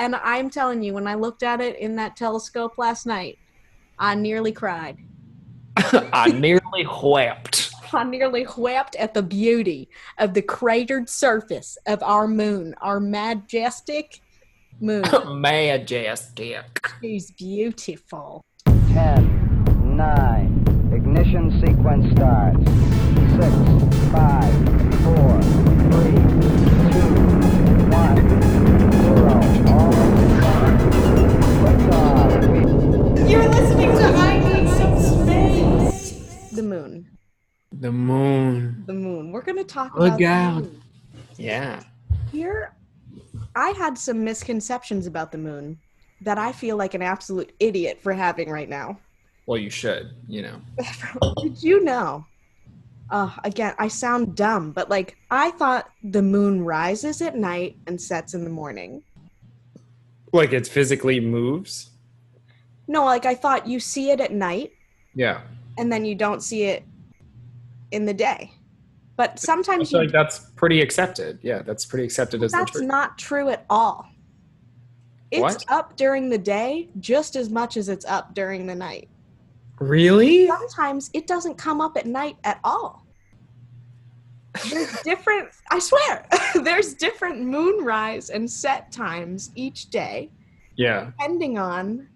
[0.00, 3.38] and I'm telling you, when I looked at it in that telescope last night,
[3.98, 4.96] I nearly cried.
[5.76, 7.70] I nearly wept.
[7.92, 14.22] I nearly wept at the beauty of the cratered surface of our moon, our majestic
[14.80, 15.04] moon.
[15.26, 16.88] Majestic.
[17.02, 18.42] She's beautiful.
[18.64, 22.64] 10, 9, ignition sequence starts.
[23.36, 24.69] 6, 5,
[33.30, 36.50] You're listening to I Need Some Space.
[36.50, 37.06] The moon.
[37.70, 38.82] The moon.
[38.88, 39.30] The moon.
[39.30, 40.62] We're going to talk Look about the out.
[40.64, 40.82] moon.
[41.36, 41.80] Yeah.
[42.32, 42.74] Here,
[43.54, 45.78] I had some misconceptions about the moon
[46.22, 48.98] that I feel like an absolute idiot for having right now.
[49.46, 50.60] Well, you should, you know.
[51.42, 52.26] Did you know?
[53.10, 58.00] Uh, again, I sound dumb, but like I thought the moon rises at night and
[58.00, 59.04] sets in the morning.
[60.32, 61.89] Like it physically moves.
[62.90, 64.72] No, like I thought you see it at night
[65.14, 65.42] Yeah.
[65.78, 66.82] and then you don't see it
[67.92, 68.52] in the day.
[69.16, 71.38] But sometimes you, like that's pretty accepted.
[71.40, 74.08] Yeah, that's pretty accepted as that's not true at all.
[75.30, 75.64] It's What?
[75.68, 79.08] up during the day just as much as it's up during the night.
[79.78, 80.48] really?
[80.48, 83.06] sometimes it doesn't come up at night at all.
[84.68, 86.26] There's different, I swear,
[86.64, 90.30] there's different moonrise and set times each day,
[90.74, 91.04] Yeah.
[91.16, 92.08] depending on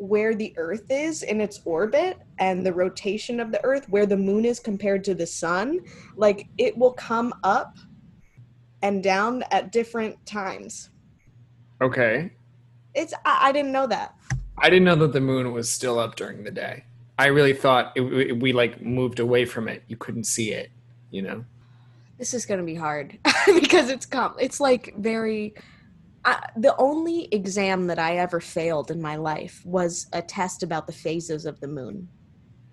[0.00, 4.16] where the Earth is in its orbit and the rotation of the Earth, where the
[4.16, 5.80] moon is compared to the sun.
[6.16, 7.76] Like it will come up
[8.82, 10.90] and down at different times.
[11.82, 12.32] Okay.
[12.94, 14.14] It's, I, I didn't know that.
[14.56, 16.84] I didn't know that the moon was still up during the day.
[17.18, 19.82] I really thought it, we, we like moved away from it.
[19.86, 20.70] You couldn't see it,
[21.10, 21.44] you know.
[22.16, 25.54] this is gonna be hard because it's com it's like very
[26.24, 30.86] I, the only exam that i ever failed in my life was a test about
[30.86, 32.08] the phases of the moon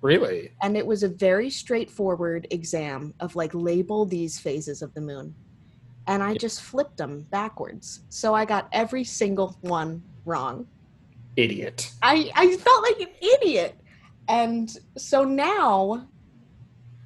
[0.01, 0.51] Really?
[0.61, 5.33] and it was a very straightforward exam of like label these phases of the moon
[6.07, 10.67] and i just flipped them backwards so i got every single one wrong
[11.37, 11.91] Idiot.
[12.01, 13.79] I, I felt like an idiot.
[14.27, 16.07] And so now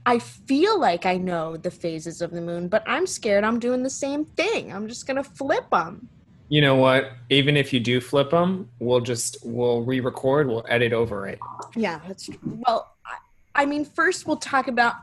[0.05, 3.83] I feel like I know the phases of the moon, but I'm scared I'm doing
[3.83, 4.73] the same thing.
[4.73, 6.07] I'm just going to flip them.
[6.51, 7.13] You know what?
[7.29, 10.49] Even if you do flip them, we'll just we'll re-record.
[10.49, 11.39] We'll edit over it.
[11.77, 12.35] Yeah, that's true.
[12.43, 14.95] Well, I, I mean, first we'll talk about,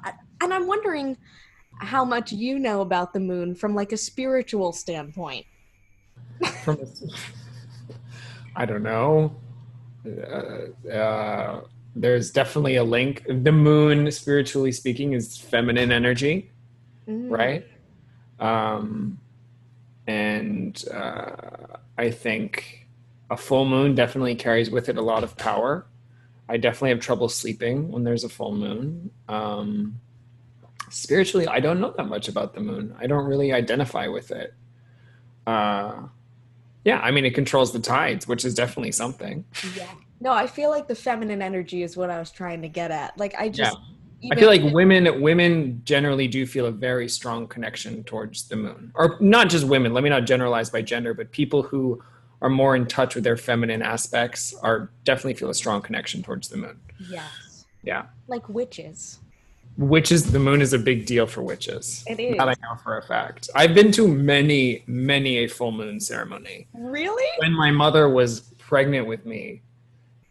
[0.43, 1.17] and I'm wondering
[1.79, 5.47] how much you know about the moon from like a spiritual standpoint.
[6.65, 6.81] From
[8.55, 9.35] I don't know.
[10.07, 11.61] Uh, uh,
[11.97, 13.25] there's definitely a link.
[13.27, 16.51] The moon, spiritually speaking, is feminine energy.
[17.09, 17.31] Mm.
[17.31, 17.67] right?
[18.39, 19.19] Um,
[20.09, 22.89] and uh, I think
[23.31, 25.87] a full moon definitely carries with it a lot of power.
[26.49, 29.11] I definitely have trouble sleeping when there's a full moon.
[29.29, 30.01] Um,
[30.89, 32.97] spiritually, I don't know that much about the moon.
[32.99, 34.55] I don't really identify with it.
[35.47, 36.05] Uh,
[36.87, 39.45] yeah, I mean, it controls the tides, which is definitely something.
[39.77, 39.91] Yeah.
[40.21, 43.19] No, I feel like the feminine energy is what I was trying to get at.
[43.19, 43.77] Like, I just.
[44.31, 48.93] I feel like women women generally do feel a very strong connection towards the moon.
[48.95, 52.03] Or not just women, let me not generalize by gender, but people who
[52.43, 56.49] are more in touch with their feminine aspects are definitely feel a strong connection towards
[56.49, 56.81] the moon.
[57.09, 57.67] Yes.
[57.83, 58.07] Yeah.
[58.27, 59.19] Like witches.
[59.77, 62.05] Witches the moon is a big deal for witches.
[62.09, 62.37] It is.
[62.37, 63.49] That I know for a fact.
[63.55, 66.67] I've been to many, many a full moon ceremony.
[66.75, 67.29] Really?
[67.39, 69.63] When my mother was pregnant with me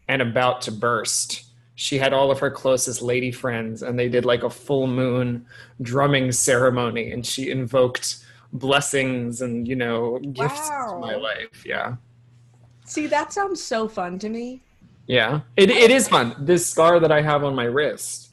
[0.06, 1.44] and about to burst,
[1.80, 5.46] she had all of her closest lady friends and they did like a full moon
[5.80, 8.16] drumming ceremony and she invoked
[8.52, 10.94] blessings and you know gifts Wow.
[10.94, 11.94] to my life yeah
[12.84, 14.60] See, that sounds so fun to me.
[15.06, 18.24] yeah it, it is fun this scar that i have on my wrist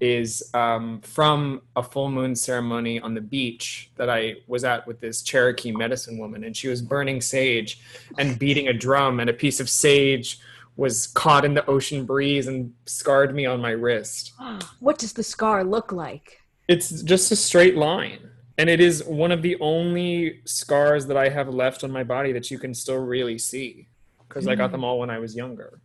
[0.00, 4.98] is um, from a full moon ceremony on the beach that i was at with
[4.98, 7.78] this cherokee medicine woman and she was burning sage
[8.18, 10.40] and beating a drum and a piece of sage
[10.76, 14.32] was caught in the ocean breeze and scarred me on my wrist
[14.80, 16.40] What does the scar look like?
[16.68, 18.30] It's just a straight line.
[18.58, 22.32] And it is one of the only scars that I have left on my body
[22.32, 23.88] that you can still really see
[24.28, 25.80] because I got them all when I was younger.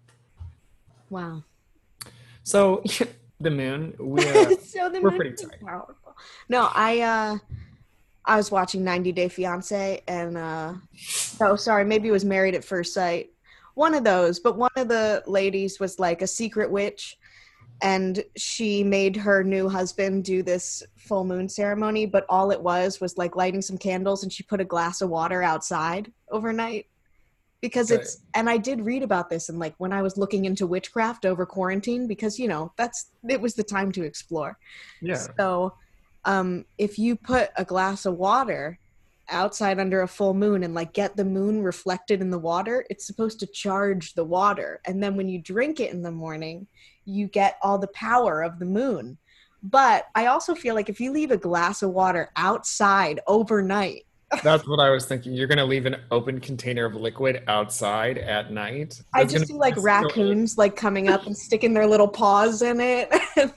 [1.09, 1.43] Wow.
[2.43, 2.83] So,
[3.39, 5.61] the moon, we, uh, so the we're moon pretty tight.
[5.65, 6.15] powerful.
[6.49, 7.37] No, I uh
[8.25, 10.73] I was watching 90 Day Fiance and uh
[11.41, 13.31] oh sorry, maybe it was Married at First Sight.
[13.77, 17.15] One of those, but one of the ladies was like a secret witch
[17.83, 22.99] and she made her new husband do this full moon ceremony, but all it was
[22.99, 26.87] was like lighting some candles and she put a glass of water outside overnight.
[27.61, 30.65] because it's and I did read about this and like when I was looking into
[30.65, 34.57] witchcraft over quarantine because you know that's it was the time to explore.
[35.03, 35.27] Yeah.
[35.37, 35.75] So,
[36.25, 38.79] um, if you put a glass of water
[39.29, 43.05] outside under a full moon and like get the moon reflected in the water, it's
[43.05, 44.81] supposed to charge the water.
[44.85, 46.67] And then when you drink it in the morning,
[47.05, 49.17] you get all the power of the moon.
[49.63, 54.03] But I also feel like if you leave a glass of water outside overnight,
[54.43, 55.33] That's what I was thinking.
[55.33, 59.01] You're gonna leave an open container of liquid outside at night.
[59.13, 62.61] I just see like be so- raccoons like coming up and sticking their little paws
[62.61, 63.09] in it.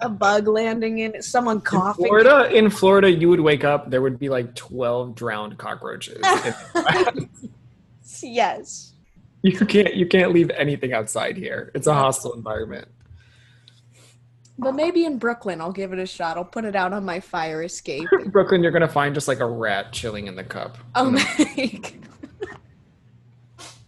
[0.00, 2.06] a bug landing in it, someone In coughing.
[2.06, 3.90] Florida, in Florida, you would wake up.
[3.90, 6.20] There would be like twelve drowned cockroaches.
[8.22, 8.94] yes.
[9.42, 9.94] you can't.
[9.94, 11.70] You can't leave anything outside here.
[11.74, 12.88] It's a hostile environment.
[14.58, 16.38] But maybe in Brooklyn, I'll give it a shot.
[16.38, 18.08] I'll put it out on my fire escape.
[18.20, 20.78] In Brooklyn, you're gonna find just like a rat chilling in the cup.
[20.94, 21.80] Oh my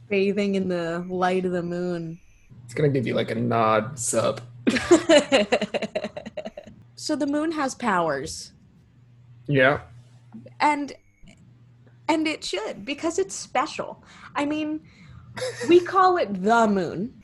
[0.08, 2.18] Bathing in the light of the moon.
[2.64, 4.42] It's gonna give you like a nod sup.
[6.94, 8.52] so the moon has powers.
[9.46, 9.80] Yeah.
[10.60, 10.92] And
[12.08, 14.02] and it should because it's special.
[14.34, 14.80] I mean,
[15.68, 17.22] we call it the moon.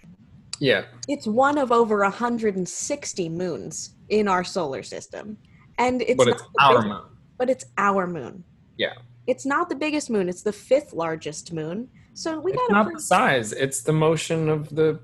[0.61, 0.85] Yeah.
[1.08, 5.37] It's one of over 160 moons in our solar system.
[5.79, 7.02] And it's but it's our big- moon.
[7.38, 8.44] but it's our moon.
[8.76, 8.93] Yeah.
[9.26, 11.88] It's not the biggest moon, it's the fifth largest moon.
[12.12, 13.52] So we got not the size.
[13.52, 15.00] It's the motion of the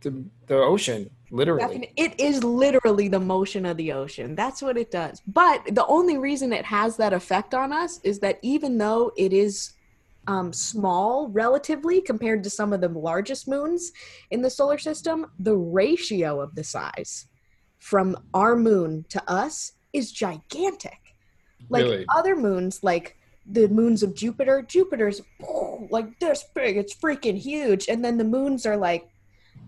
[0.00, 1.10] the, the ocean.
[1.30, 1.92] Literally.
[1.96, 4.34] It is literally the motion of the ocean.
[4.34, 5.22] That's what it does.
[5.26, 9.32] But the only reason it has that effect on us is that even though it
[9.32, 9.72] is
[10.26, 13.92] um, small relatively compared to some of the largest moons
[14.30, 17.26] in the solar system, the ratio of the size
[17.78, 20.98] from our moon to us is gigantic.
[21.68, 22.06] Like Really?
[22.14, 23.16] other moons, like
[23.46, 25.20] the moons of Jupiter, Jupiter's
[25.90, 27.88] like this big, it's freaking huge.
[27.88, 29.08] And then the moons are like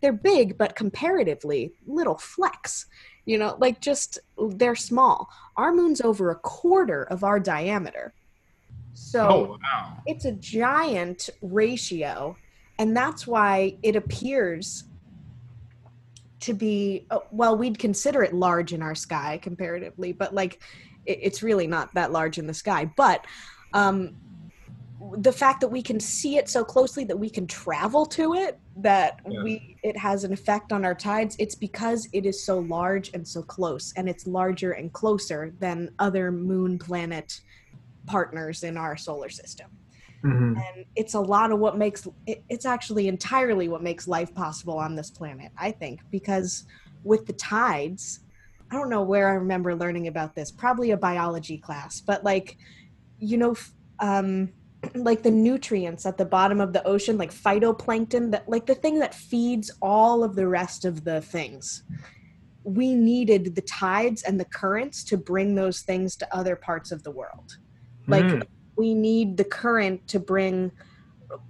[0.00, 2.86] they're big but comparatively little flecks
[3.26, 5.28] you know like just they're small.
[5.56, 8.14] Our moon's over a quarter of our diameter.
[8.94, 9.98] So oh wow.
[10.06, 12.36] it's a giant ratio
[12.78, 14.84] and that's why it appears
[16.40, 20.62] to be uh, well we'd consider it large in our sky comparatively but like
[21.04, 22.90] it's really not that large in the sky.
[22.96, 23.26] But
[23.74, 24.16] um
[25.18, 28.58] the fact that we can see it so closely that we can travel to it
[28.76, 29.42] that Yeah.
[29.42, 33.26] we it has an effect on our tides it's because it is so large and
[33.26, 37.40] so close and it's larger and closer than other moon planet
[38.06, 39.70] partners in our solar system
[40.22, 40.56] Mhm.
[40.56, 44.78] and it's a lot of what makes it, it's actually entirely what makes life possible
[44.78, 46.64] on this planet i think because
[47.02, 48.20] with the tides
[48.70, 52.58] i don't know where i remember learning about this probably a biology class but like
[53.18, 53.54] you know
[54.00, 54.52] um
[54.94, 58.98] like the nutrients at the bottom of the ocean like phytoplankton that like the thing
[58.98, 61.82] that feeds all of the rest of the things.
[62.64, 67.02] We needed the tides and the currents to bring those things to other parts of
[67.02, 67.58] the world.
[68.08, 68.46] Like Mm.
[68.76, 70.72] we need the current to bring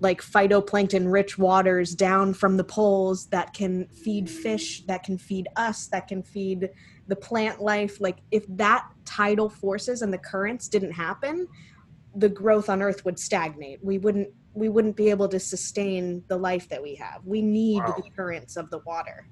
[0.00, 5.48] like phytoplankton rich waters down from the poles that can feed fish that can feed
[5.56, 6.70] us that can feed
[7.08, 8.00] the plant life.
[8.00, 11.46] Like if that tidal forces and the currents didn't happen
[12.16, 16.36] the growth on earth would stagnate we wouldn't we wouldn't be able to sustain the
[16.36, 17.94] life that we have we need Wow.
[17.96, 19.28] the currents of the water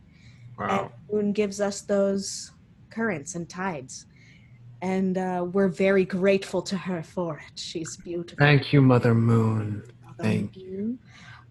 [0.59, 0.69] wow.
[0.69, 2.53] and moon gives us those
[2.91, 4.07] currents and tides
[4.83, 9.83] and uh, we're very grateful to her for it she's beautiful Thank you, Mother Moon.
[10.21, 10.99] Thank you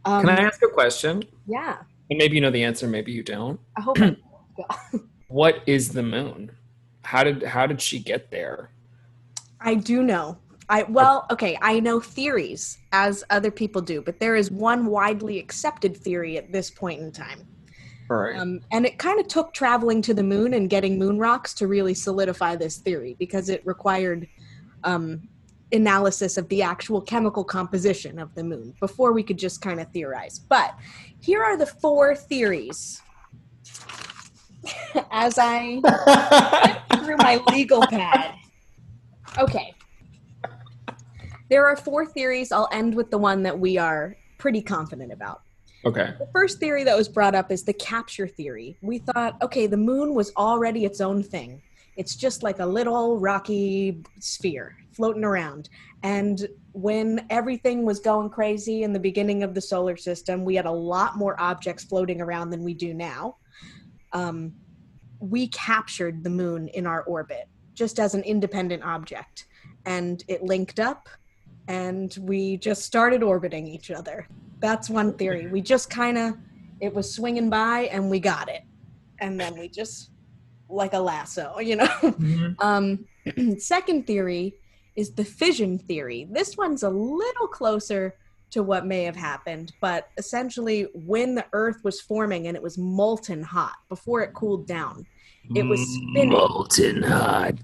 [0.06, 1.24] um, Can I ask a question?
[1.48, 1.78] yeah
[2.10, 3.60] And maybe you know the answer, maybe you don't.
[3.78, 4.16] i hope I,
[5.28, 6.52] What is the moon?
[7.02, 8.70] How did how did she get there?
[9.60, 10.38] I do know
[10.70, 15.40] i well okay i know theories as other people do but there is one widely
[15.40, 17.46] accepted theory at this point in time
[18.10, 18.38] All right.
[18.38, 21.68] Um, and it kind of took traveling to the moon and getting moon rocks to
[21.68, 24.28] really solidify this theory because it required
[24.84, 25.28] um,
[25.74, 29.92] analysis of the actual chemical composition of the moon before we could just kind of
[29.92, 30.40] theorize.
[30.40, 30.76] But
[31.20, 33.02] here are the four theories.
[35.12, 35.82] As I
[37.04, 38.36] through my legal pad.
[39.38, 39.73] Okay.
[41.54, 42.52] There are four theories.
[42.52, 45.44] I'll end with the one that we are pretty confident about.
[45.86, 46.16] okay.
[46.18, 48.76] The first theory that was brought up is the capture theory.
[48.82, 51.62] We thought, okay, the moon was already its own thing.
[51.96, 55.70] It's just like a little rocky sphere floating around.
[56.02, 60.66] And when everything was going crazy in the beginning of the solar system, we had
[60.66, 63.36] a lot more objects floating around than we do now.
[64.12, 64.54] Um,
[65.20, 69.46] we captured the moon in our orbit just as an independent object.
[69.86, 71.10] And it linked up
[71.68, 74.28] and we just started orbiting each other.
[74.60, 75.48] That's one theory.
[75.48, 76.34] We just kind of,
[76.80, 78.64] it was swinging by and we got it.
[79.20, 80.12] And then we just,
[80.70, 81.86] like a lasso, you know?
[81.86, 82.56] Mhm.
[82.60, 84.56] Um, second theory
[84.96, 86.28] is the fission theory.
[86.30, 88.16] This one's a little closer
[88.52, 92.78] to what may have happened, but essentially, when the Earth was forming and it was
[92.78, 95.08] molten hot before it cooled down,
[95.56, 96.30] it was spinning.
[96.30, 97.56] molten hot.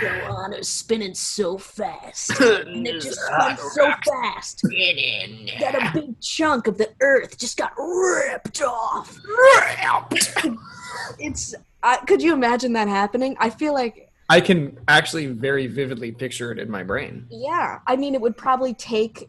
[0.00, 2.32] Go on, it was spinning so fast.
[2.40, 7.72] And it just spun so fast that a big chunk of the Earth just got
[7.76, 9.16] ripped off.
[9.24, 10.36] Ripped.
[11.18, 11.54] it's.
[11.82, 13.36] Uh, could you imagine that happening?
[13.38, 17.26] I feel like I can actually very vividly picture it in my brain.
[17.30, 19.28] Yeah, I mean, it would probably take.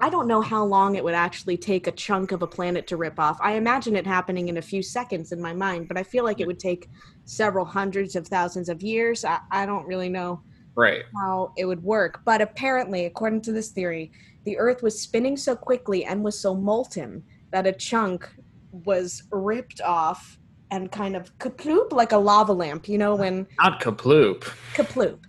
[0.00, 2.96] I don't know how long it would actually take a chunk of a planet to
[2.96, 3.38] rip off.
[3.40, 6.40] I imagine it happening in a few seconds in my mind, but I feel like
[6.40, 6.88] it would take
[7.24, 9.24] several hundreds of thousands of years.
[9.24, 10.42] I, I don't really know
[10.76, 11.04] Right.
[11.16, 12.20] how it would work.
[12.24, 14.10] But apparently, according to this theory,
[14.44, 17.22] the Earth was spinning so quickly and was so molten
[17.52, 18.28] that a chunk
[18.72, 20.38] was ripped off
[20.72, 22.88] and kind of kaploop like a lava lamp.
[22.88, 24.40] You know, when Not kaploop.
[24.74, 25.20] kaploop.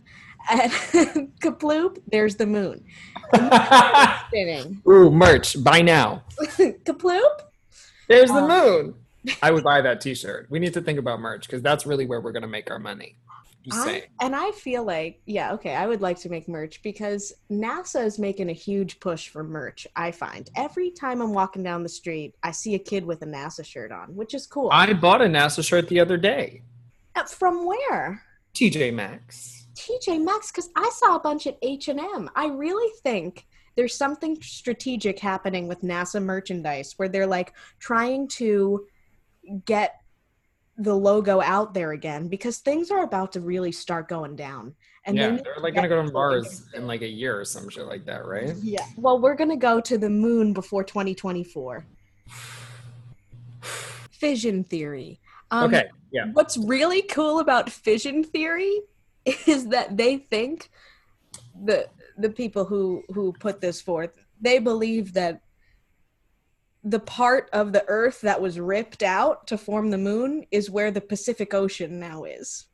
[0.49, 0.71] And
[1.39, 2.83] kaploop, there's the moon
[4.27, 4.81] spinning.
[4.89, 5.61] Ooh, merch.
[5.63, 6.23] Buy now.
[6.39, 7.41] kaploop?
[8.07, 8.95] There's the Um, moon.
[9.41, 10.47] I would buy that T-shirt.
[10.51, 13.15] We need to think about merch because that's really where we're gonna make our money.
[13.63, 14.03] Just I, saying.
[14.21, 18.19] and I feel like, yeah, okay, I would like to make merch because NASA is
[18.19, 19.87] making a huge push for merch.
[19.95, 23.25] I find every time I'm walking down the street, I see a kid with a
[23.25, 24.69] NASA shirt on, which is cool.
[24.71, 26.61] I bought a NASA shirt the other day.
[27.15, 28.21] Uh, From where?
[28.53, 29.54] TJ Maxx.
[29.75, 32.29] TJ Maxx, because I saw a bunch at H and M.
[32.35, 38.87] I really think there's something strategic happening with NASA merchandise where they're like trying to
[39.65, 40.01] get
[40.77, 44.73] the logo out there again because things are about to really start going down.
[45.05, 47.85] And yeah, they're like gonna go to Mars in like a year or some shit
[47.85, 48.53] like that, right?
[48.61, 48.85] Yeah.
[48.97, 51.85] Well, we're going to go to the moon before 2024.
[53.61, 55.19] Fission theory.
[55.51, 55.85] Um, okay.
[56.11, 56.25] Yeah.
[56.33, 58.81] What's really cool about fission theory
[59.47, 60.69] is that they think
[61.63, 65.41] the the people who who put this forth they believe that
[66.83, 70.91] the part of the earth that was ripped out to form the moon is where
[70.91, 72.67] the Pacific Ocean now is.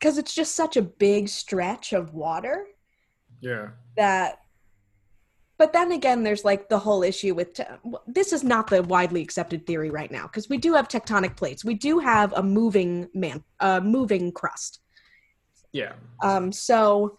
[0.00, 2.66] Cuz it's just such a big stretch of water
[3.40, 3.70] Yeah.
[3.96, 4.39] that
[5.60, 7.64] but then again there's like the whole issue with te-
[8.06, 11.64] this is not the widely accepted theory right now because we do have tectonic plates
[11.64, 14.80] we do have a moving man a moving crust
[15.72, 15.92] Yeah.
[16.22, 17.18] um so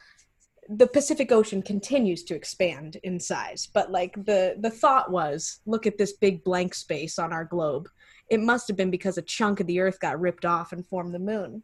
[0.67, 5.85] the pacific ocean continues to expand in size but like the the thought was look
[5.85, 7.87] at this big blank space on our globe
[8.29, 11.13] it must have been because a chunk of the earth got ripped off and formed
[11.13, 11.61] the moon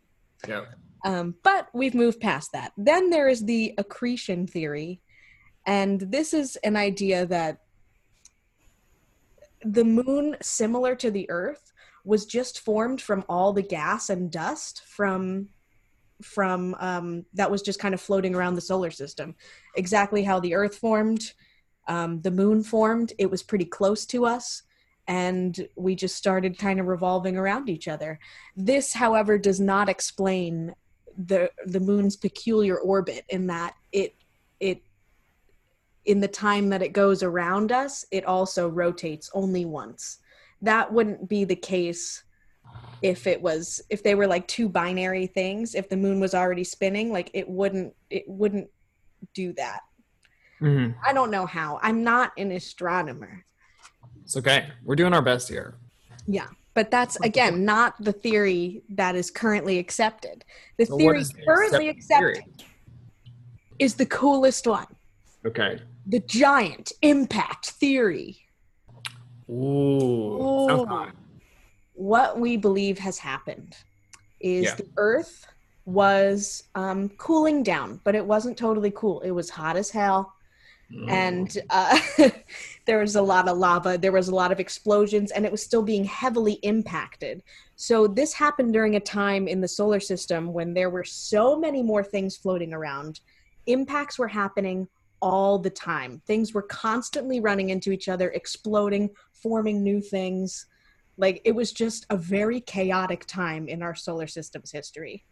[0.47, 0.65] Yeah.
[1.05, 2.71] um, but we've moved past that.
[2.77, 5.01] Then there is the accretion theory,
[5.67, 7.59] and this is an idea that
[9.63, 11.73] the moon, similar to the Earth,
[12.05, 15.49] was just formed from all the gas and dust from
[16.23, 19.35] from um, that was just kind of floating around the solar system.
[19.75, 21.33] Exactly how the Earth formed,
[21.87, 23.13] um, the moon formed.
[23.19, 24.63] It was pretty close to us.
[25.07, 28.19] And we just started kind of revolving around each other.
[28.55, 30.73] This, however, does not explain
[31.17, 34.15] the the moon's peculiar orbit in that it
[34.59, 34.81] it
[36.07, 40.19] in the time that it goes around us it also rotates only once
[40.61, 42.23] that wouldn't be the case
[43.03, 46.63] if it was if they were like two binary things if the moon was already
[46.63, 48.67] spinning like it wouldn't it wouldn't
[49.33, 49.81] do that
[50.59, 53.43] hmm i don't know how i'm not an astronomer
[54.23, 54.69] It's okay.
[54.83, 55.75] We're doing our best here.
[56.25, 60.45] yeah but that's again not the theory that is currently accepted
[60.77, 62.65] the So theory the currently accepted accepted theory?
[63.79, 64.87] is the coolest one
[65.45, 65.79] Okay.
[66.07, 68.39] The giant impact theory.
[69.49, 69.53] Ooh.
[70.71, 71.07] Ooh.
[71.93, 73.75] What we believe has happened
[74.39, 74.75] is Yeah.
[74.75, 75.47] the Earth
[75.85, 79.21] was um, cooling down, but it wasn't totally cool.
[79.21, 80.33] It was hot as hell,
[80.91, 81.09] Mm.
[81.11, 81.99] and uh,
[82.85, 83.97] there was a lot of lava.
[83.97, 87.43] There was a lot of explosions, and it was still being heavily impacted.
[87.75, 91.83] So this happened during a time in the solar system when there were so many
[91.83, 93.19] more things floating around.
[93.65, 94.87] Impacts were happening
[95.21, 96.21] all the time.
[96.25, 100.67] Things were constantly running into each other, exploding, forming new things.
[101.17, 105.25] Like it was just a very chaotic time in our solar system's history.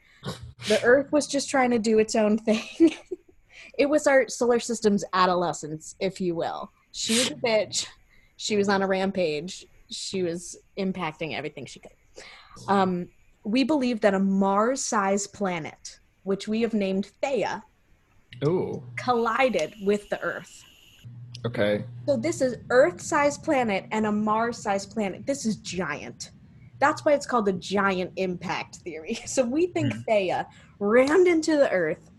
[0.68, 2.96] The Earth was just trying to do its own thing.
[3.78, 6.72] it was our solar system's adolescence, if you will.
[6.92, 7.86] She was a bitch.
[8.38, 9.66] She was on a rampage.
[9.90, 11.92] She was impacting everything she could.
[12.68, 13.10] Um,
[13.44, 17.62] we believe that a Mars sized planet, which we have named Theia,
[18.44, 18.84] Ooh.
[18.98, 20.64] collided with the Earth.
[21.46, 21.86] Okay.
[22.08, 25.26] So this is Earth-sized planet and a Mars-sized planet.
[25.28, 26.32] This is giant.
[26.80, 29.20] That's why it's called the giant impact theory.
[29.26, 30.04] So we think Mhm.
[30.08, 30.46] Theia
[30.80, 32.12] rammed into the Earth,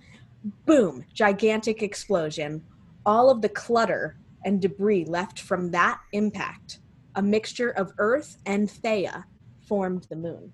[0.64, 2.62] boom, gigantic explosion.
[3.04, 6.78] All of the clutter and debris left from that impact,
[7.16, 9.24] a mixture of Earth and Theia,
[9.68, 10.52] formed the moon.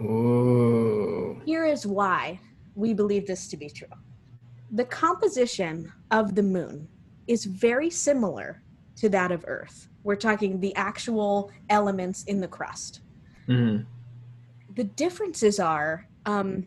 [0.00, 1.40] Ooh.
[1.44, 2.40] Here is why
[2.74, 3.88] we believe this to be true.
[4.72, 6.88] The composition of the moon
[7.26, 8.62] is very similar
[8.96, 9.88] to that of Earth.
[10.02, 13.02] We're talking the actual elements in the crust.
[13.48, 13.84] Mhm.
[14.74, 16.66] The differences are um,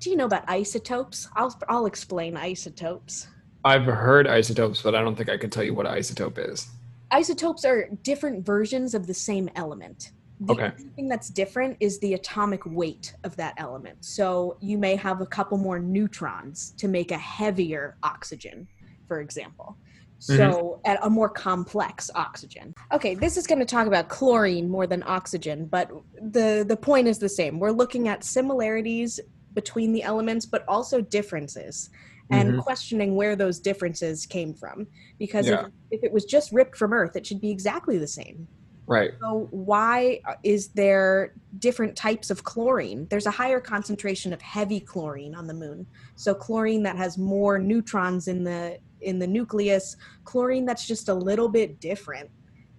[0.00, 1.28] do you know about isotopes?
[1.36, 3.28] I'll, I'll explain isotopes.
[3.64, 6.68] I've heard isotopes, but I don't think I could tell you what an isotope is.
[7.10, 10.12] Isotopes are different versions of the same element.
[10.40, 10.72] The Okay.
[10.78, 13.98] only thing that's different is the atomic weight of that element.
[14.00, 18.68] So you may have a couple more neutrons to make a heavier oxygen,
[19.06, 19.78] for example.
[20.18, 22.74] So at a more complex oxygen.
[22.92, 27.08] Okay, this is going to talk about chlorine more than oxygen, but the the point
[27.08, 27.58] is the same.
[27.58, 29.18] We're looking at similarities
[29.54, 31.88] between the elements, but also differences,
[32.30, 32.58] and Mhm.
[32.58, 34.88] questioning where those differences came from.
[35.18, 35.62] Because Yeah.
[35.90, 38.48] if, if it was just ripped from Earth, it should be exactly the same.
[38.90, 39.12] Right.
[39.20, 43.06] So why is there different types of chlorine?
[43.08, 45.86] There's a higher concentration of heavy chlorine on the moon.
[46.16, 51.14] So chlorine that has more neutrons in the in the nucleus, chlorine that's just a
[51.14, 52.28] little bit different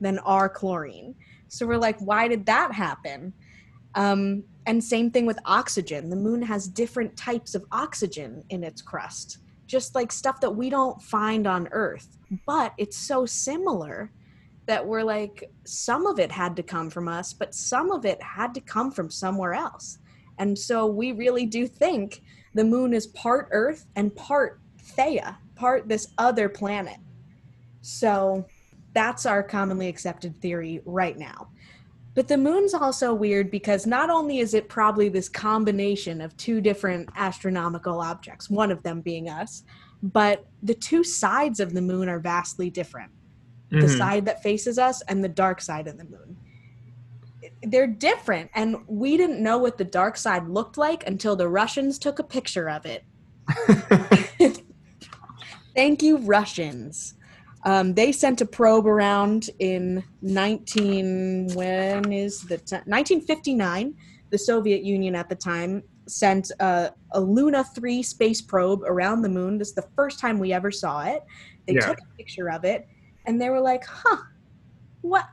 [0.01, 1.15] than our chlorine.
[1.47, 3.31] So we're like, why did that happen?
[3.95, 6.09] Um, and same thing with oxygen.
[6.09, 10.69] The moon has different types of oxygen in its crust, just like stuff that we
[10.69, 12.17] don't find on Earth.
[12.45, 14.11] But it's so similar
[14.71, 18.23] that we're like, some of it had to come from us, but some of it
[18.23, 19.99] had to come from somewhere else.
[20.37, 22.21] And so we really do think
[22.53, 24.61] the moon is part Earth and part
[24.97, 26.95] Theia, part this other planet.
[27.81, 28.45] So
[28.93, 31.49] that's our commonly accepted theory right now.
[32.13, 36.61] But the moon's also weird because not only is it probably this combination of two
[36.61, 39.63] different astronomical objects, one of them being us,
[40.01, 43.11] but the two sides of the moon are vastly different
[43.71, 43.97] the Mhm.
[43.97, 46.37] side that faces us and the dark side of the moon.
[47.63, 51.97] They're different, and we didn't know what the dark side looked like until the Russians
[51.97, 53.03] took a picture of it.
[55.75, 57.13] Thank you, Russians.
[57.65, 63.93] Um, they sent a probe around in 19 when is the ti 1959.
[64.31, 69.29] The Soviet Union at the time sent a, a Luna 3 space probe around the
[69.29, 69.57] moon.
[69.57, 71.21] This is the first time we ever saw it.
[71.67, 71.87] They Yeah.
[71.87, 72.85] took a picture of it,
[73.25, 74.17] and they were like, "Huh,
[75.01, 75.27] what?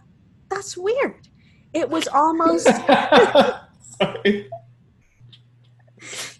[0.50, 1.28] That's weird."
[1.72, 2.64] It was almost.
[4.00, 4.48] Sorry.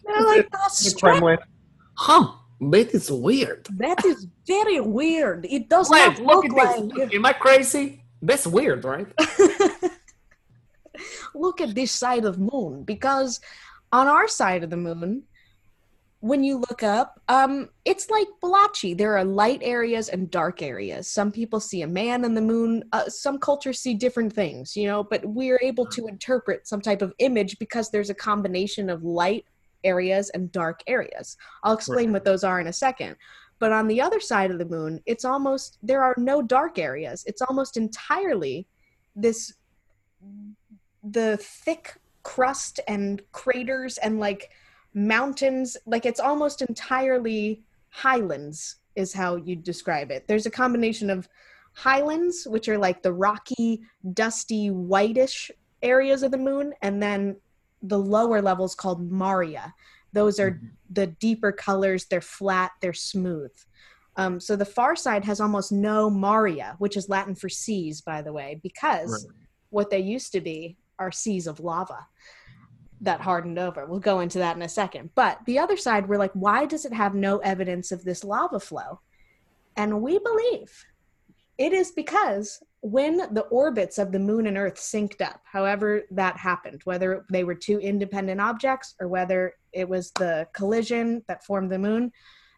[0.04, 1.18] They're like, "That's The strange.
[1.18, 1.38] Kremlin.
[1.94, 2.32] Huh.
[2.61, 3.68] That is weird.
[3.76, 5.46] That is very weird.
[5.48, 8.02] It does Wait, not look look, at like." Look, Am I crazy?
[8.20, 9.06] That's weird, right?
[11.34, 13.40] look at this side of moon because
[13.92, 15.22] on our side of the moon
[16.20, 21.09] when you look up um it's like blotchy there are light areas and dark areas.
[21.09, 22.83] Some people see a man in the moon.
[22.92, 27.02] Uh, some cultures see different things you know but we're able to interpret some type
[27.02, 29.44] of image because there's a combination of light
[29.85, 31.37] areas and dark areas.
[31.62, 33.14] I'll explain what those are in a second.
[33.61, 37.22] But on the other side of the moon it's almost there are no dark areas.
[37.26, 38.66] It's almost entirely
[39.14, 39.54] this
[41.04, 44.50] the thick crust and craters and like
[44.98, 50.26] mountains like it's almost entirely highlands is how you describe it.
[50.26, 51.28] There's a combination of
[51.72, 53.80] highlands which are like the rocky
[54.12, 55.50] dusty whitish
[55.82, 57.37] areas of the moon and then
[57.82, 59.72] the lower levels called maria.
[60.12, 62.06] Those are the deeper colors.
[62.06, 62.72] They're flat.
[62.80, 63.52] They're smooth.
[64.16, 68.20] Um, so the far side has almost no maria which is latin for seas by
[68.20, 69.37] the way because Right.
[69.70, 72.04] what they used to be are seas of lava
[73.00, 73.87] that hardened over.
[73.87, 75.11] We'll go into that in a second.
[75.14, 78.61] But the other side, we're like, why does it have no evidence of this lava
[78.61, 79.00] flow?
[79.76, 80.84] And we believe
[81.58, 86.37] it is because when the orbits of the moon and earth synced up, however that
[86.37, 91.70] happened, whether they were two independent objects or whether it was the collision that formed
[91.70, 92.12] the moon,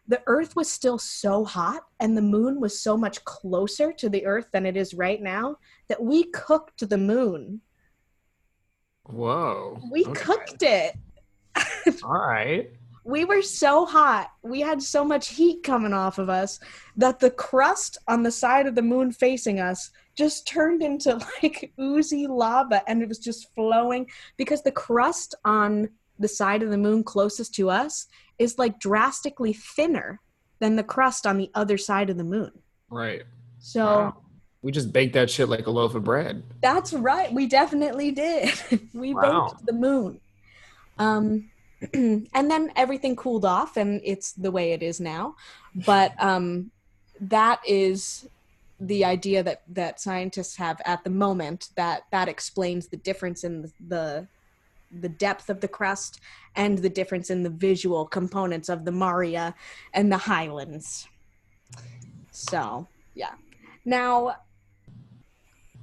[0.07, 4.25] the earth was still so hot and the moon was so much closer to the
[4.25, 5.55] earth than it is right now
[5.87, 7.61] that we cooked the moon.
[9.11, 9.79] Whoa.
[9.91, 10.21] We Okay.
[10.21, 10.95] cooked it.
[12.03, 12.69] All right.
[13.03, 16.59] we were so hot we had so much heat coming off of us
[16.95, 21.73] that the crust on the side of the moon facing us just turned into like
[21.79, 26.77] oozy lava and it was just flowing because the crust on the side of the
[26.77, 28.05] moon closest to us
[28.37, 30.21] is like drastically thinner
[30.59, 32.51] than the crust on the other side of the moon.
[32.89, 33.23] Right.
[33.59, 34.17] So Wow.
[34.63, 36.43] We just baked that shit like a loaf of bread.
[36.61, 37.31] that's right.
[37.33, 38.51] We definitely did.
[38.93, 39.49] we Wow.
[39.49, 40.19] baked the moon.
[40.99, 41.49] Um,
[41.93, 45.35] and then everything cooled off, and it's the way it is now.
[45.73, 46.69] But um,
[47.19, 48.27] that is
[48.79, 51.69] the idea that that scientists have at the moment.
[51.75, 54.27] That that explains the difference in the
[54.91, 56.19] the depth of the crust
[56.55, 59.55] and the difference in the visual components of the Maria
[59.93, 61.07] and the Highlands.
[62.31, 63.31] So, yeah.
[63.85, 64.35] Now,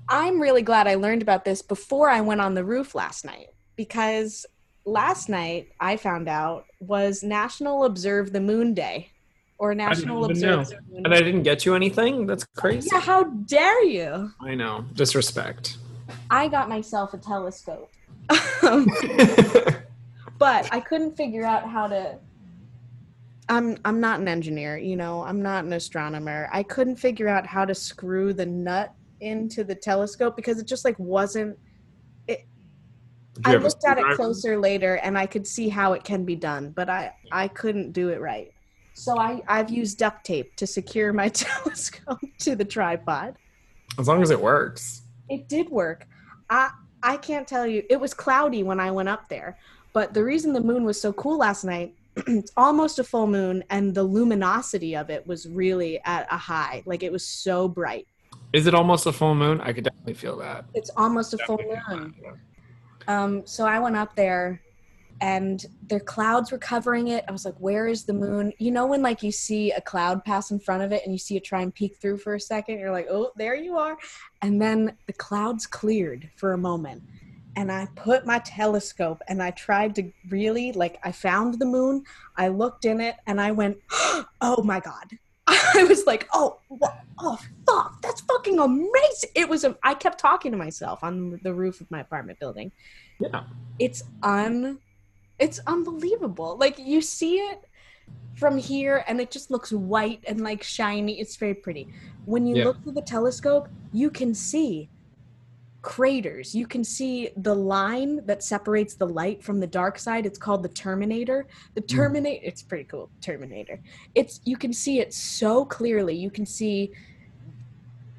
[0.08, 3.48] I'm really glad I learned about this before I went on the roof last night
[3.76, 4.46] because
[4.84, 9.10] last night I found out was National Observe the Moon Day
[9.58, 12.26] or National Observe the Moon And I didn't get you anything?
[12.26, 12.88] That's crazy.
[12.90, 14.32] Yeah, how dare you?
[14.40, 14.86] I know.
[14.94, 15.76] Disrespect.
[16.30, 17.90] I got myself a telescope.
[20.38, 22.18] but I couldn't figure out how to
[23.50, 26.48] I'm I'm not an engineer, you know, I'm not an astronomer.
[26.52, 30.84] I couldn't figure out how to screw the nut into the telescope because it just
[30.84, 31.58] like wasn't
[32.28, 32.34] Do
[33.44, 36.02] I you have a looked at it closer later and I could see how it
[36.02, 38.52] can be done, but I I couldn't do it right.
[38.94, 43.36] So I I've used duct tape to secure my telescope to the tripod.
[43.98, 45.02] As long as it works.
[45.28, 46.06] It did work.
[46.50, 46.70] I
[47.02, 47.84] I can't tell you.
[47.88, 49.56] It was cloudy when I went up there,
[49.92, 53.62] but the reason the moon was so cool last night, it's almost a full moon,
[53.70, 56.82] and the luminosity of it was really at a high.
[56.86, 58.08] Like it was so bright.
[58.52, 59.60] Is it almost a full moon?
[59.60, 60.64] I could definitely feel that.
[60.74, 61.58] It's almost a full
[61.88, 62.14] moon.
[63.06, 64.60] Um, so I went up there,
[65.20, 67.24] and their clouds were covering it.
[67.28, 70.24] I was like, "Where is the moon?" You know when like you see a cloud
[70.24, 72.40] pass in front of it, and you see it try and peek through for a
[72.40, 72.78] second.
[72.78, 73.98] You're like, "Oh, there you are,"
[74.42, 77.02] and then the clouds cleared for a moment,
[77.56, 82.04] and I put my telescope and I tried to really like I found the moon.
[82.36, 83.78] I looked in it, and I went,
[84.40, 85.18] "Oh my god."
[85.74, 87.00] I was like, "Oh, what?
[87.20, 88.00] oh, fuck!
[88.02, 89.64] That's fucking amazing!" It was.
[89.82, 92.72] I kept talking to myself on the roof of my apartment building
[93.20, 93.44] Yeah.
[93.78, 94.78] it's un
[95.38, 97.60] it's unbelievable like you see it
[98.34, 101.88] from here and it just looks white and like shiny it's very pretty
[102.24, 102.64] when you Yeah.
[102.64, 104.88] look through the telescope you can see
[105.82, 106.54] craters.
[106.54, 110.26] You can see the line that separates the light from the dark side.
[110.26, 111.46] It's called the terminator.
[111.74, 111.96] The hmm.
[111.96, 113.80] terminator it's pretty cool terminator.
[114.14, 116.16] It's you can see it so clearly.
[116.16, 116.92] You can see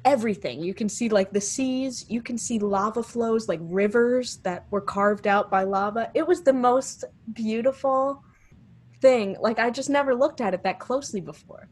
[0.04, 0.62] everything.
[0.62, 2.06] You can see like the seas.
[2.08, 6.10] You can see lava flows like rivers that were carved out by lava.
[6.14, 8.22] It was the most beautiful
[9.02, 9.36] thing.
[9.40, 11.68] Like i just never looked at it that closely before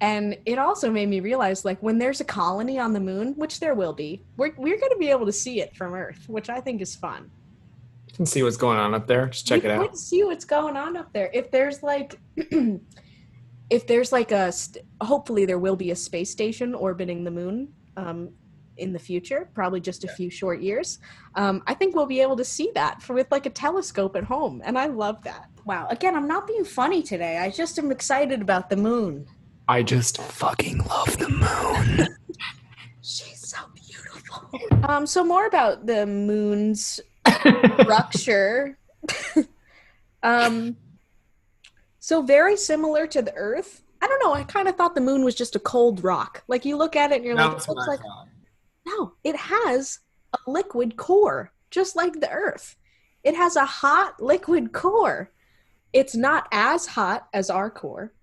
[0.00, 3.58] and it also made me realize like when there's a colony on the moon which
[3.60, 6.48] there will be we're, we're going to be able to see it from earth which
[6.48, 7.30] i think is fun
[8.08, 9.26] You can see what's going on up there.
[9.28, 9.96] Just check you it out.
[9.96, 11.30] see what's going on up there.
[11.32, 12.18] If there's like,
[13.70, 17.68] if there's like a, st- hopefully there will be a space station orbiting the moon
[17.96, 18.30] um,
[18.76, 20.98] in the future, probably just a few short years.
[21.34, 24.24] Um, I think we'll be able to see that for, with like a telescope at
[24.24, 25.50] home, and I love that.
[25.64, 25.86] Wow.
[25.90, 27.38] Again, I'm not being funny today.
[27.38, 29.26] I just am excited about the moon.
[29.68, 32.08] I just fucking love the moon.
[33.02, 34.50] She's so beautiful.
[34.82, 37.00] Um, so more about the moon's
[37.82, 38.78] structure.
[40.22, 40.74] um,
[41.98, 43.82] so very similar to the Earth.
[44.00, 44.32] I don't know.
[44.32, 46.44] I kind of thought the moon was just a cold rock.
[46.48, 48.28] Like you look at it and you're like, it looks like thought.
[48.86, 49.12] no.
[49.22, 49.98] It has
[50.32, 52.74] a liquid core, just like the Earth.
[53.22, 55.30] It has a hot liquid core.
[55.92, 58.14] It's not as hot as our core,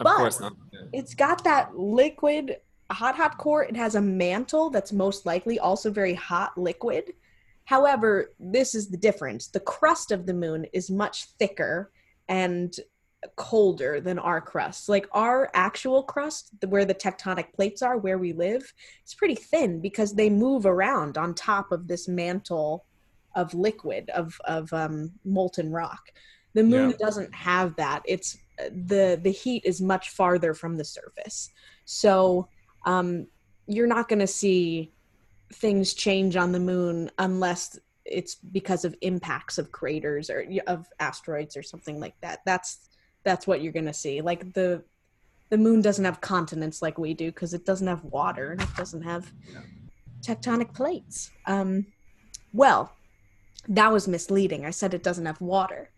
[0.00, 0.54] Of but- course not.
[0.92, 2.56] it's got that liquid
[2.90, 3.64] hot hot core.
[3.64, 7.12] It has a mantle that's most likely also very hot liquid.
[7.64, 9.46] However this is the difference.
[9.48, 11.92] The crust of the moon is much thicker
[12.28, 12.74] and
[13.36, 14.88] colder than our crust.
[14.88, 19.80] Like our actual crust where the tectonic plates are where we live it's pretty thin
[19.80, 22.86] because they move around on top of this mantle
[23.36, 26.00] of liquid of of um, molten rock.
[26.54, 26.96] The moon Yeah.
[27.06, 28.02] doesn't have that.
[28.06, 28.36] It's
[28.70, 31.50] the the heat is much farther from the surface.
[31.84, 32.48] So
[32.86, 33.26] um,
[33.66, 34.92] you're not going to see
[35.52, 41.56] things change on the moon unless it's because of impacts of craters or of asteroids
[41.56, 42.40] or something like that.
[42.46, 42.88] That's
[43.24, 44.20] that's what you're going to see.
[44.20, 44.82] Like the
[45.50, 48.74] the moon doesn't have continents like we do because it doesn't have water and it
[48.76, 49.32] doesn't have
[50.22, 51.30] tectonic plates.
[51.46, 51.86] Um
[52.52, 52.92] well
[53.68, 54.64] that was misleading.
[54.64, 55.90] I said it doesn't have water.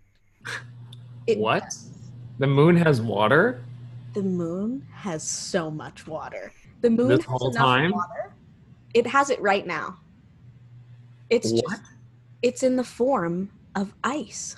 [1.27, 1.75] It What?
[2.43, 3.63] The moon has water?
[4.15, 6.53] The moon has so much water.
[6.81, 7.93] The moon This has enough time?
[7.93, 8.35] water.
[8.95, 9.99] It has it right now.
[11.31, 11.65] It's What?
[11.71, 11.83] just
[12.43, 14.57] it's in the form of ice.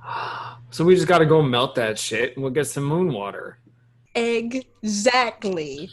[0.70, 3.58] So we just got to go melt that shit and we'll get some moon water.
[4.14, 5.90] Exactly.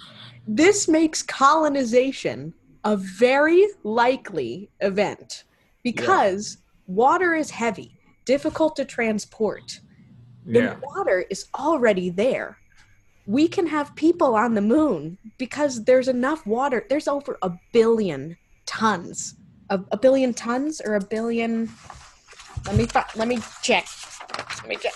[0.48, 5.46] This makes colonization a very likely event
[5.82, 9.80] because water is heavy, difficult to transport.
[10.46, 10.76] The Yeah.
[10.82, 12.58] water is already there.
[13.26, 16.86] We can have people on the moon because there's enough water.
[16.90, 19.36] There's over a billion tons.
[19.70, 21.70] A, a billion tons or a billion.
[22.66, 23.88] Let me let me check.
[24.60, 24.94] Let me check.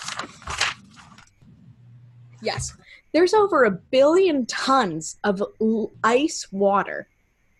[2.42, 2.74] Yes,
[3.12, 5.42] there's over a billion tons of
[6.04, 7.08] ice water.